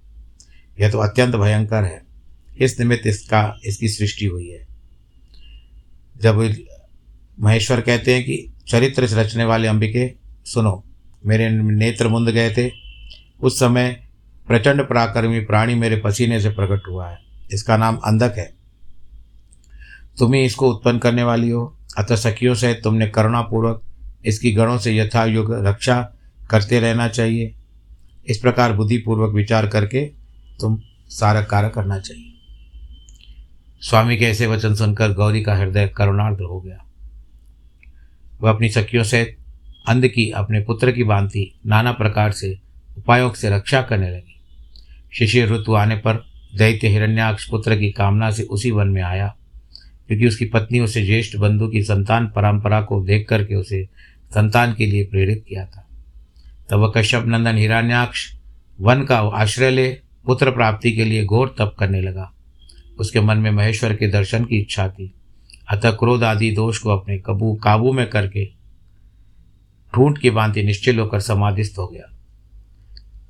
यह 0.81 0.91
तो 0.91 0.99
अत्यंत 0.99 1.35
भयंकर 1.37 1.85
है। 1.85 2.03
इस 2.59 2.81
निमित्त 2.81 3.07
इसका, 3.07 3.59
इसकी 3.65 3.89
सृष्टि 3.89 4.27
हुई 4.27 4.49
है। 4.49 4.67
जब 6.23 6.55
महेश्वर 7.41 7.81
कहते 7.81 8.15
हैं 8.15 8.25
कि 8.25 8.53
चरित्र 8.69 9.03
रचने 9.03 9.45
वाले 9.45 9.69
अंबिके, 9.69 10.15
सुनो, 10.45 10.85
मेरे 11.27 11.51
नेत्र 11.51 12.09
मुंद 12.09 12.29
गए 12.29 12.55
थे। 12.59 12.71
उस 13.41 13.59
समय 13.59 14.09
प्रचंड 14.47 14.83
पराक्रमी 14.83 15.41
प्राणी 15.41 15.75
मेरे 15.75 15.97
पसीने 15.97 16.41
से 16.41 16.51
प्रकट 16.51 16.89
हुआ 16.89 17.09
है। 17.09 17.19
इसका 17.53 17.77
नाम 17.77 17.97
अंधक 17.97 18.35
है। 18.39 18.55
तुम 20.19 20.35
ही 20.35 20.45
इसको 20.45 20.71
उत्पन्न 20.71 20.99
करने 20.99 21.23
वाली 21.23 21.51
हो। 21.51 21.79
अतः 21.99 22.17
सखियों 22.17 22.55
से 22.55 22.75
तुमने 22.75 23.07
करुणापूर्वक 23.07 23.83
इसकी 24.25 24.53
गणों 24.53 24.79
से 24.79 24.97
यथा 24.97 25.05
यथायुग 25.05 25.67
रक्षा 25.67 26.15
करते 26.51 26.81
रहना 26.81 27.09
चाहिए। 27.09 27.55
इस 28.27 28.39
प्रकार 28.39 28.73
बुद्धिपूर्वक 28.73 29.35
विचार 29.35 29.67
करके 29.67 30.07
तुम 30.61 30.81
सारा 31.09 31.43
कार्य 31.43 31.69
करना 31.69 31.99
चाहिए। 31.99 32.35
स्वामी 33.81 34.17
के 34.17 34.25
ऐसे 34.25 34.47
वचन 34.47 34.75
सुनकर 34.75 35.13
गौरी 35.13 35.43
का 35.43 35.57
हृदय 35.57 35.89
करुणार्द्र 35.89 36.45
हो 36.45 36.61
गया। 36.61 36.85
वह 38.41 38.51
अपनी 38.51 38.69
सखियों 38.69 39.05
से 39.05 39.37
अंध 39.89 40.09
की, 40.09 40.31
अपने 40.31 40.61
पुत्र 40.61 40.93
की 40.93 41.05
भांति 41.05 41.61
नाना 41.67 41.93
प्रकार 41.93 42.33
से 42.33 42.59
उपायों 42.99 43.33
से 43.33 43.51
रक्षा 43.51 43.83
करने 43.83 44.11
लगी। 44.11 44.41
शिशिर 45.13 45.53
ऋतु 45.53 45.75
आने 45.75 45.97
पर 45.97 46.15
दैत्य 46.55 46.89
हिरण्याक्ष 46.89 47.49
पुत्र 47.49 47.77
की 47.77 47.91
कामना 47.91 48.31
से 48.31 48.43
उसी 48.43 48.71
वन 48.71 48.89
में 48.89 49.03
आया। 49.03 49.35
क्योंकि 50.09 50.27
उसकी 50.27 50.45
पत्नी 50.45 50.81
उसे 50.81 51.07
ज्येष्ठ 51.07 51.37
बंधु 51.37 51.69
की 51.69 51.83
संतान 51.83 52.27
परंपरा 52.27 52.83
को 52.83 53.05
देख 53.05 53.29
करके 53.29 53.55
उसे 53.55 53.85
संतान 54.31 54.75
के 54.75 54.87
लिए 54.87 55.05
प्रेरित 55.05 55.45
किया 55.49 55.67
था। 55.67 55.89
तब 56.71 56.79
वह 56.79 56.93
कश्यप 56.97 57.25
नंदन 57.27 57.57
हिरण्याक्ष 57.57 58.35
वन 58.81 59.05
का 59.05 59.19
आश्रय 59.19 59.71
ले 59.71 59.89
पुत्र 60.25 60.51
प्राप्ति 60.51 60.93
के 60.93 61.05
लिए 61.05 61.25
घोर 61.25 61.55
तप 61.59 61.77
करने 61.79 62.01
लगा। 62.01 62.33
उसके 62.99 63.21
मन 63.21 63.39
में 63.39 63.51
महेश्वर 63.51 63.95
के 63.95 64.09
दर्शन 64.09 64.45
की 64.45 64.61
इच्छा 64.61 64.89
थी। 64.89 65.15
अतः 65.69 65.91
क्रोध 65.91 66.25
आदि 66.25 66.51
दोष 66.51 66.79
को 66.79 66.91
अपने 66.91 67.19
कबू, 67.19 67.55
काबू 67.55 67.93
में 67.93 68.11
करके 68.11 68.47
ठूंठ 69.95 70.19
की 70.19 70.31
भांति 70.31 70.63
निश्चिल 70.63 70.99
होकर 70.99 71.21
समाधिस्थ 71.21 71.79
हो 71.79 71.87
गया। 71.87 72.19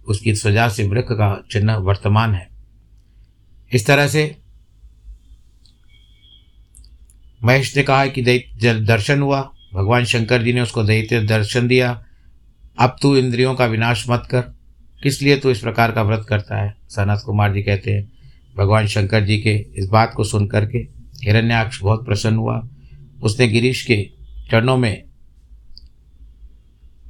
उसकी 0.07 0.35
सजा 0.35 0.69
से 0.69 0.89
वृक्ष 0.89 1.09
का 1.13 1.45
चिन्ह 1.51 1.75
वर्तमान 1.75 2.35
है। 2.35 2.49
इस 3.73 3.87
तरह 3.87 4.09
से 4.09 4.38
महेश 7.45 7.77
ने 7.77 7.83
कहा 7.83 8.07
कि 8.07 8.23
दैत्य 8.23 8.75
दर्शन 8.75 9.23
हुआ। 9.23 9.51
भगवान 9.75 10.05
शंकर 10.05 10.43
जी 10.43 10.53
ने 10.53 10.61
उसको 10.61 10.85
दैत्य 10.85 11.21
दर्शन 11.21 11.69
दिया। 11.69 12.05
अब 12.79 12.97
तू 13.03 13.17
इंद्रियों 13.17 13.55
का 13.55 13.67
विनाश 13.67 14.09
मत 14.09 14.29
कर। 14.31 14.41
किस 15.03 15.23
लिए 15.23 15.37
तू 15.39 15.51
इस 15.51 15.59
प्रकार 15.59 15.93
का 15.93 16.03
व्रत 16.03 16.27
करता 16.29 16.63
है? 16.63 16.77
सनत 16.89 17.23
कुमार 17.27 17.53
जी 17.53 17.63
कहते 17.63 17.91
हैं। 17.91 18.13
भगवान 18.57 18.87
शंकर 18.87 19.25
जी 19.25 19.39
के 19.39 19.51
इस 19.51 19.89
बात 19.89 20.13
को 20.17 20.25
सुन 20.25 20.47
करके 20.47 20.79
हिरण्याक्ष 21.25 21.81
बहुत 21.81 22.05
प्रसन्न 22.05 22.37
हुआ। 22.37 22.69
उसने 23.23 23.49
गिरीश 23.49 23.83
के 23.83 24.11
चरणों 24.51 24.77
में 24.77 25.05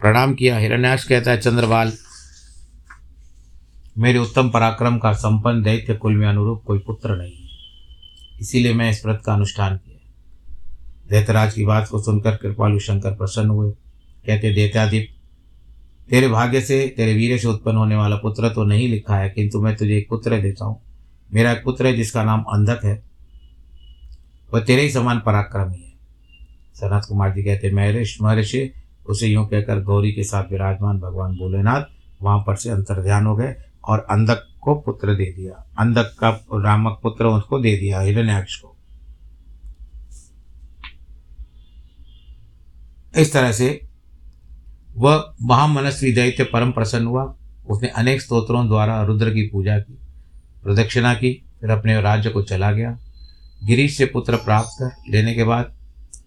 प्रणाम 0.01 0.35
किया। 0.35 0.59
हिरण्याक्ष 0.59 1.05
कहता 1.05 1.31
है, 1.31 1.41
चंद्रवाल, 1.41 1.93
मेरे 3.99 4.19
उत्तम 4.19 4.51
पराक्रम 4.51 4.99
का 4.99 5.13
संपन्न 5.13 5.63
दैत्य 5.63 5.95
कुल 5.95 6.15
में 6.15 6.29
अनुरूप 6.29 6.65
कोई 6.65 6.79
पुत्र 6.79 7.17
नहीं 7.17 7.33
है। 7.33 7.49
इसीलिए 8.41 8.75
मैं 8.75 8.91
इस 8.91 9.07
व्रत 9.07 9.23
का 9.27 9.35
अनुष्ठान 9.35 9.77
किया। 9.77 9.88
दैतराज 11.09 11.55
की 11.55 11.65
बात 11.65 11.89
को 11.89 11.99
सुनकर 12.03 12.37
कृपालु 12.37 12.79
शंकर 12.79 13.15
प्रसन्न 13.15 13.51
हुए। 13.51 13.71
कहते 14.27 14.53
देत्यादीप 14.55 15.09
तेरे 16.11 16.29
भाग्य 16.29 16.61
से 16.61 16.87
तेरे 16.97 17.15
वीर 17.15 17.39
से 17.39 17.49
उत्पन्न 17.49 17.77
होने 17.77 17.97
वाला 17.97 18.17
पुत्र 18.17 18.49
तो 18.49 18.65
नहीं 18.65 18.89
लिखा 18.89 19.17
है, 19.17 19.29
किंतु 19.31 19.61
मैं 19.63 19.75
तुझे 19.77 19.97
एक 19.97 20.09
पुत्र 20.09 20.41
देता 20.41 20.65
हूँ। 20.65 20.81
मेरा 21.31 21.53
एक 21.53 21.63
पुत्र 21.65 21.87
है 21.87 21.93
जिसका 21.93 22.25
नाम 22.25 22.45
अंधक 22.49 22.85
है। 22.85 23.03
वह 24.51 24.61
तेरे 24.61 24.83
ही 24.83 24.91
समान 24.91 25.19
पराक्रमी 25.19 25.77
है। 25.77 25.93
सनत 26.75 27.05
कुमार 27.09 27.33
जी 27.35 27.43
कहते, 27.43 27.73
महर्षि 27.73 28.19
महर्षि, 28.23 28.71
उसे 29.07 29.27
यूँ 29.27 29.47
कहकर 29.49 29.83
गौरी 29.83 30.13
के 30.13 30.25
साथ 30.25 30.51
विराजमान 30.53 30.99
भगवान 31.01 31.37
भोलेनाथ 31.37 31.83
वहाँ 32.23 32.39
पर 32.39 32.57
से 32.57 32.71
अंतर 32.71 33.03
ध्यान 33.03 33.27
हो 33.27 33.35
गए 33.37 33.55
और 33.85 34.07
अंधक 34.11 34.47
को 34.61 34.75
पुत्र 34.77 35.15
दे 35.15 35.33
दिया। 35.33 35.65
अंधक 35.79 36.15
का 36.21 36.29
रामक 36.55 36.99
पुत्र 37.03 37.27
उसको 37.27 37.61
दे 37.61 37.77
दिया, 37.77 38.01
हिरण्याक्ष 38.01 38.57
को। 38.57 38.75
इस 43.17 43.33
तरह 43.33 43.53
से 43.53 43.81
वह 44.97 45.35
महामनस्वी 45.43 46.13
दैत्य 46.13 46.45
परम 46.45 46.71
प्रसन्न 46.73 47.07
हुआ। 47.07 47.37
उसने 47.69 47.89
अनेक 47.89 48.21
स्तोत्रों 48.21 48.67
द्वारा 48.67 49.03
रुद्र 49.03 49.31
की 49.31 49.43
पूजा 49.43 49.79
की, 49.79 49.99
प्रदक्षिणा 50.65 51.15
की, 51.15 51.45
फिर 51.61 51.71
अपने 51.71 52.01
राज्य 52.01 52.31
को 52.31 52.43
चला 52.43 52.73
गया। 52.73 52.99
गिरीश 53.65 53.97
से 53.97 54.07
पुत्र 54.07 54.37
प्राप्त 54.37 54.69
कर 54.83 55.11
लेने 55.11 55.35
के 55.35 55.45
बाद 55.45 55.77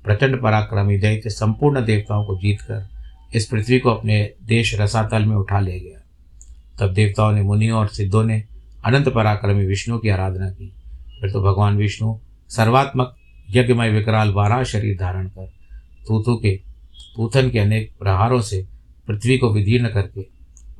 प्रचंड 0.04 0.41
पराक्रमी 0.41 0.98
दैत्य 0.98 1.30
संपूर्ण 1.30 1.86
देवताओं 1.86 2.26
को 2.26 2.38
जीत 2.38 2.62
कर 2.62 2.89
इस 3.36 3.46
पृथ्वी 3.46 3.80
को 3.80 3.89
अपने 3.89 4.34
देश 4.44 4.76
रसातल 4.82 5.26
में 5.26 5.36
उठा 5.36 5.60
ले 5.60 5.80
गया। 5.80 6.00
तब 6.80 6.94
देवताओं 6.94 7.32
ने 7.32 7.41
मुनियों 7.41 7.80
और 7.80 7.88
सिद्धों 7.88 8.24
ने 8.24 8.44
अनंत 8.86 9.10
पराक्रमी 9.10 9.65
विष्णु 9.65 9.98
की 10.00 10.10
आराधना 10.10 10.50
की। 10.52 10.74
फिर 11.22 11.32
तो 11.32 11.41
भगवान 11.41 11.78
विष्णु 11.78 12.17
सर्वात्मक 12.50 13.15
यज्ञमय 13.50 13.89
विकराल 13.89 14.32
बारह 14.32 14.63
शरीर 14.63 14.98
धारण 14.98 15.28
कर 15.28 15.46
तूतु 16.08 16.36
के 16.36 16.71
तूथन 17.15 17.50
के 17.50 17.60
अनेक 17.60 17.91
प्रहारों 18.00 18.41
से 18.41 18.67
पृथ्वी 19.08 19.38
को 19.38 19.54
विदीर्ण 19.54 19.88
करके 19.88 20.21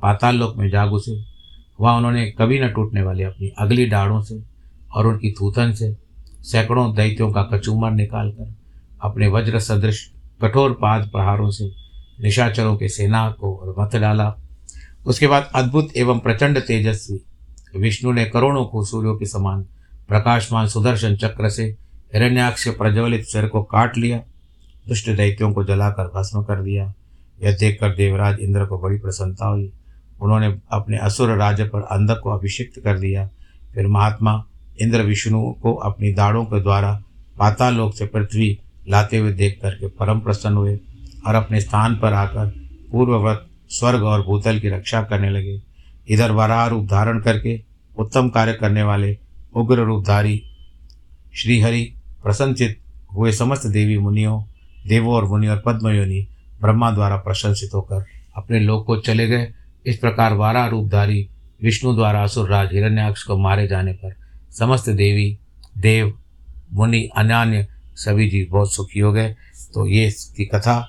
पाताल 0.02 0.36
लोक 0.36 0.56
में 0.56 0.68
जाग 0.70 0.92
उसे। 0.92 1.24
वहाँ 1.80 1.96
उन्होंने 1.96 2.30
कभी 2.30 2.60
न 2.60 2.68
टूटने 2.68 3.02
वाले 3.02 3.24
अपनी 3.24 3.48
अगली 3.58 3.86
डाढ़ों 3.86 4.22
से 4.22 4.42
और 4.94 5.06
उनकी 5.06 5.32
थूथन 5.32 5.72
से 5.72 5.96
सैकड़ों 6.42 6.94
दैत्यों 6.94 7.30
का 7.32 7.42
कचूमर 7.42 7.90
निकालकर 7.90 8.54
अपने 9.02 9.26
वज्र 9.26 9.58
सदृश 9.58 10.10
कठोर 10.42 10.72
पाद 10.72 11.08
प्रहारों 11.08 11.50
से 11.50 11.70
निशाचरों 12.20 12.76
के 12.76 12.88
सेना 12.88 13.30
को 13.30 13.56
और 13.56 13.74
मत 13.78 13.96
डाला। 13.96 14.34
उसके 15.06 15.26
बाद 15.26 15.50
अद्भुत 15.54 15.96
एवं 15.96 16.18
प्रचंड 16.18 16.58
तेजस्वी 16.58 17.20
विष्णु 17.76 18.12
ने 18.12 18.24
करोड़ों 18.24 18.64
को 18.64 18.84
सूर्यों 18.84 19.16
के 19.16 19.26
समान 19.26 19.62
प्रकाशमान 20.08 20.66
सुदर्शन 20.66 21.16
चक्र 21.16 21.48
से 21.48 21.64
हिरण्याक्ष 22.14 22.68
प्रज्वलित 22.68 23.24
सिर 23.24 23.46
को 23.46 23.62
काट 23.62 23.98
लिया। 23.98 24.20
दुष्ट 24.88 25.10
दैत्यों 25.10 25.52
को 25.52 25.64
जलाकर 25.64 26.04
भस्म 26.04 26.42
कर 26.42 26.62
दिया। 26.62 26.92
यह 27.42 27.56
देखकर 27.56 27.94
देवराज 27.94 28.40
इंद्र 28.40 28.64
को 28.66 28.78
बड़ी 28.78 28.98
प्रसन्नता 28.98 29.46
हुई। 29.46 29.72
उन्होंने 30.22 30.58
अपने 30.70 30.98
असुर 30.98 31.30
राज्य 31.30 31.64
पर 31.64 31.82
अंधक 31.82 32.20
को 32.22 32.30
अभिषिक्त 32.30 32.80
कर 32.80 32.98
दिया। 32.98 33.30
फिर 33.74 33.86
महात्मा 33.86 34.44
इंद्र 34.80 35.02
विष्णु 35.02 35.52
को 35.52 35.74
अपनी 35.74 36.12
दाढ़ों 36.12 36.44
के 36.44 36.60
द्वारा 36.60 37.02
पाताल 37.38 37.74
लोक 37.74 37.94
से 37.94 38.06
पृथ्वी 38.06 38.58
लाते 38.88 39.18
हुए 39.18 39.32
देख 39.32 39.58
करके 39.62 39.88
परम 39.88 40.20
प्रसन्न 40.20 40.56
हुए 40.56 40.78
और 41.26 41.34
अपने 41.34 41.60
स्थान 41.60 41.96
पर 41.96 42.12
आकर 42.12 42.46
पूर्ववत 42.92 43.46
स्वर्ग 43.68 44.02
और 44.02 44.22
भूतल 44.22 44.58
की 44.58 44.68
रक्षा 44.68 45.02
करने 45.02 45.30
लगे। 45.30 45.62
इधर 46.08 46.30
वराह 46.30 46.66
रूप 46.66 46.86
धारण 46.86 47.20
करके 47.20 47.60
उत्तम 47.98 48.28
कार्य 48.28 48.52
करने 48.52 48.82
वाले 48.82 49.18
उग्र 49.56 49.78
रूपधारी 49.78 50.42
श्रीहरि 51.34 51.82
प्रसन्नचित 52.22 52.78
हुए 53.14 53.32
समस्त 53.32 53.66
देवी 53.66 53.98
मुनियों 53.98 54.40
देवों 54.88 55.14
और 55.14 55.24
मुनि 55.24 55.46
और 55.46 55.62
पद्मयोनि 55.66 56.26
ब्रह्मा 56.60 56.90
द्वारा 56.90 57.16
प्रशंसित 57.16 57.70
होकर 57.74 58.04
अपने 58.36 58.60
लोक 58.60 58.86
को 58.86 58.96
चले 58.96 59.28
गए। 59.28 59.54
इस 59.86 59.98
प्रकार 59.98 60.34
वारा 60.34 60.66
रूपधारी 60.66 61.28
विष्णु 61.62 61.94
द्वारा 61.94 62.22
असुरराज 62.22 62.68
हिरण्याक्ष 62.72 63.22
को 63.22 63.38
मारे 63.38 63.68
जाने 63.68 63.92
पर 63.92 64.14
समस्त 64.58 64.88
देवी, 64.88 65.38
देव, 65.78 66.18
मुनि 66.72 67.08
अनान्य 67.16 67.66
सभी 67.94 68.30
जी 68.30 68.44
बहुत 68.44 68.74
सुखी 68.74 69.00
हो 69.00 69.12
गए। 69.12 69.36
तो 69.74 69.86
ये 69.86 70.06
इसकी 70.06 70.44
कथा 70.44 70.88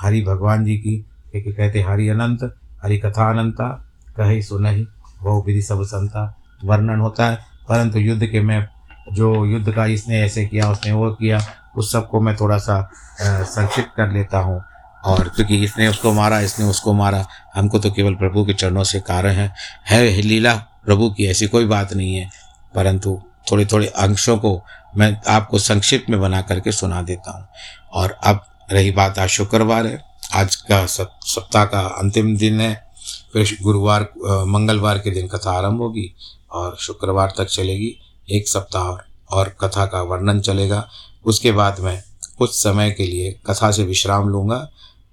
हरि 0.00 0.22
भगवान 0.22 0.64
जी 0.64 0.76
की, 0.76 1.06
क्योंकि 1.30 1.52
कहते 1.52 1.82
हरि 1.82 2.08
अनंत, 2.08 2.56
हरि 2.82 2.98
कथा 2.98 3.30
अनंता, 3.30 3.92
कही 4.16 4.42
सुनही 4.42 4.86
बहु 5.22 5.42
विधि 5.42 5.62
सब 5.62 5.82
संता, 5.82 6.42
वर्णन 6.64 7.00
होता 7.00 7.26
है। 7.26 7.36
परंतु 7.68 7.98
युद्ध 7.98 8.26
के 8.26 8.40
में, 8.40 8.66
जो 9.12 9.46
युद्ध 9.46 9.72
का 9.72 9.86
इसने 9.86 10.20
ऐसे 10.20 10.46
किया, 10.46 10.70
उसने 10.70 10.92
वो 10.92 11.10
किया 11.10 11.40
उस 11.76 11.92
सबको 11.92 12.20
मैं 12.20 12.36
थोड़ा 12.36 12.58
सा 12.58 12.90
संक्षिप्त 13.22 13.88
कर 13.96 14.12
लेता 14.12 14.38
हूँ। 14.38 14.62
और 15.04 15.28
क्योंकि 15.28 15.64
इसने 15.64 15.88
उसको 15.88 16.12
मारा, 16.12 16.40
इसने 16.40 16.66
उसको 16.66 16.92
मारा, 16.92 17.26
हमको 17.54 17.78
तो 17.78 17.90
केवल 17.90 18.14
प्रभु 18.14 18.44
के 18.44 18.54
चरणों 18.54 18.84
से 18.84 19.00
कार्य 19.00 19.28
है। 19.28 19.54
है 19.86 20.22
लीला, 20.22 20.54
प्रभु 20.54 21.10
की 21.10 21.26
ऐसी 21.26 21.46
कोई 21.46 21.64
बात 21.66 21.92
नहीं 21.92 22.14
है। 22.16 22.30
परंतु 22.74 23.22
थोड़े 23.52 23.66
थोड़े 23.66 23.86
अंशों 23.86 24.38
को 24.38 24.62
मैं 24.96 25.20
आपको 25.28 25.58
संक्षिप्त 25.58 26.10
में 26.10 26.20
बना 26.20 26.40
करके 26.42 26.72
सुना 26.72 27.02
देता 27.02 27.38
हूँ। 27.38 27.48
और 27.92 28.10
अब 28.24 28.44
रही 28.72 28.90
बात, 28.90 29.18
आज 29.18 29.28
शुक्रवार 29.28 29.86
है। 29.86 30.04
आज 30.34 30.56
का 30.56 30.86
सप्ताह 30.86 31.64
का 31.64 31.80
अंतिम 31.80 32.36
दिन 32.36 32.60
है। 32.60 32.92
फिर 33.32 33.58
गुरुवार 33.62 34.02
मंगलवार 34.46 34.98
के 34.98 35.10
दिन 35.10 35.28
कथा 35.28 35.52
आरंभ 35.52 35.78
होगी 35.78 36.14
और 36.52 36.76
शुक्रवार 36.80 37.32
तक 37.38 37.44
चलेगी 37.44 37.96
एक 38.30 38.48
सप्ताह 38.48 39.08
और 39.36 39.48
कथा 39.48 39.86
का 39.86 40.02
वर्णन 40.02 40.40
चलेगा। 40.40 40.88
उसके 41.24 41.52
बाद 41.52 41.80
मैं 41.80 42.02
कुछ 42.38 42.54
समय 42.54 42.90
के 42.90 43.06
लिए 43.06 43.30
कथा 43.46 43.70
से 43.70 43.84
विश्राम 43.84 44.28
लूँगा 44.28 44.66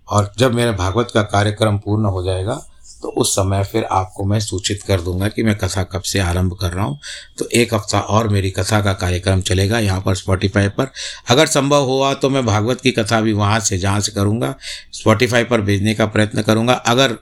और 0.07 0.31
जब 0.39 0.53
मेरा 0.53 0.71
भागवत 0.71 1.11
का 1.13 1.21
कार्यक्रम 1.23 1.77
पूर्ण 1.77 2.05
हो 2.05 2.23
जाएगा 2.23 2.61
तो 3.03 3.09
उस 3.11 3.33
समय 3.35 3.63
फिर 3.63 3.83
आपको 3.85 4.23
मैं 4.25 4.39
सूचित 4.39 4.81
कर 4.83 5.01
दूँगा 5.01 5.27
कि 5.27 5.43
मैं 5.43 5.55
कथा 5.57 5.83
कब 5.83 6.01
से 6.01 6.19
आरंभ 6.19 6.53
कर 6.61 6.71
रहा 6.71 6.85
हूँ। 6.85 6.97
तो 7.37 7.47
एक 7.55 7.73
हफ़्ता 7.73 7.99
और 7.99 8.27
मेरी 8.27 8.49
कथा 8.51 8.79
का 8.81 8.93
कार्यक्रम 8.93 9.41
चलेगा 9.41 9.79
यहाँ 9.79 10.01
पर 10.01 10.15
स्पॉटिफाई 10.15 10.67
पर। 10.69 10.87
अगर 11.29 11.47
संभव 11.47 11.85
हुआ 11.85 12.13
तो 12.13 12.29
मैं 12.29 12.45
भागवत 12.45 12.81
की 12.81 12.91
कथा 12.91 13.19
भी 13.21 13.33
वहाँ 13.33 13.59
से 13.59 13.77
जहाँ 13.77 13.99
से 13.99 14.11
करूँगा 14.11 14.53
स्पॉटिफाई 14.93 15.43
पर 15.43 15.61
भेजने 15.61 15.93
का 15.95 16.05
प्रयत्न 16.07 16.41
करूँगा। 16.41 16.73
अगर 16.73 17.17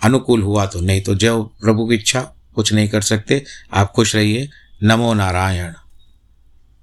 अनुकूल 0.00 0.42
हुआ 0.42 0.66
तो 0.66 0.80
नहीं 0.80 1.00
तो 1.00 1.14
जय 1.14 1.42
प्रभु 1.60 1.86
की 1.86 1.94
इच्छा, 1.94 2.20
कुछ 2.54 2.72
नहीं 2.72 2.88
कर 2.88 3.00
सकते। 3.02 3.42
आप 3.74 3.92
खुश 3.92 4.14
रहिए। 4.16 4.48
नमो 4.80 5.12
नारायण। 5.14 5.72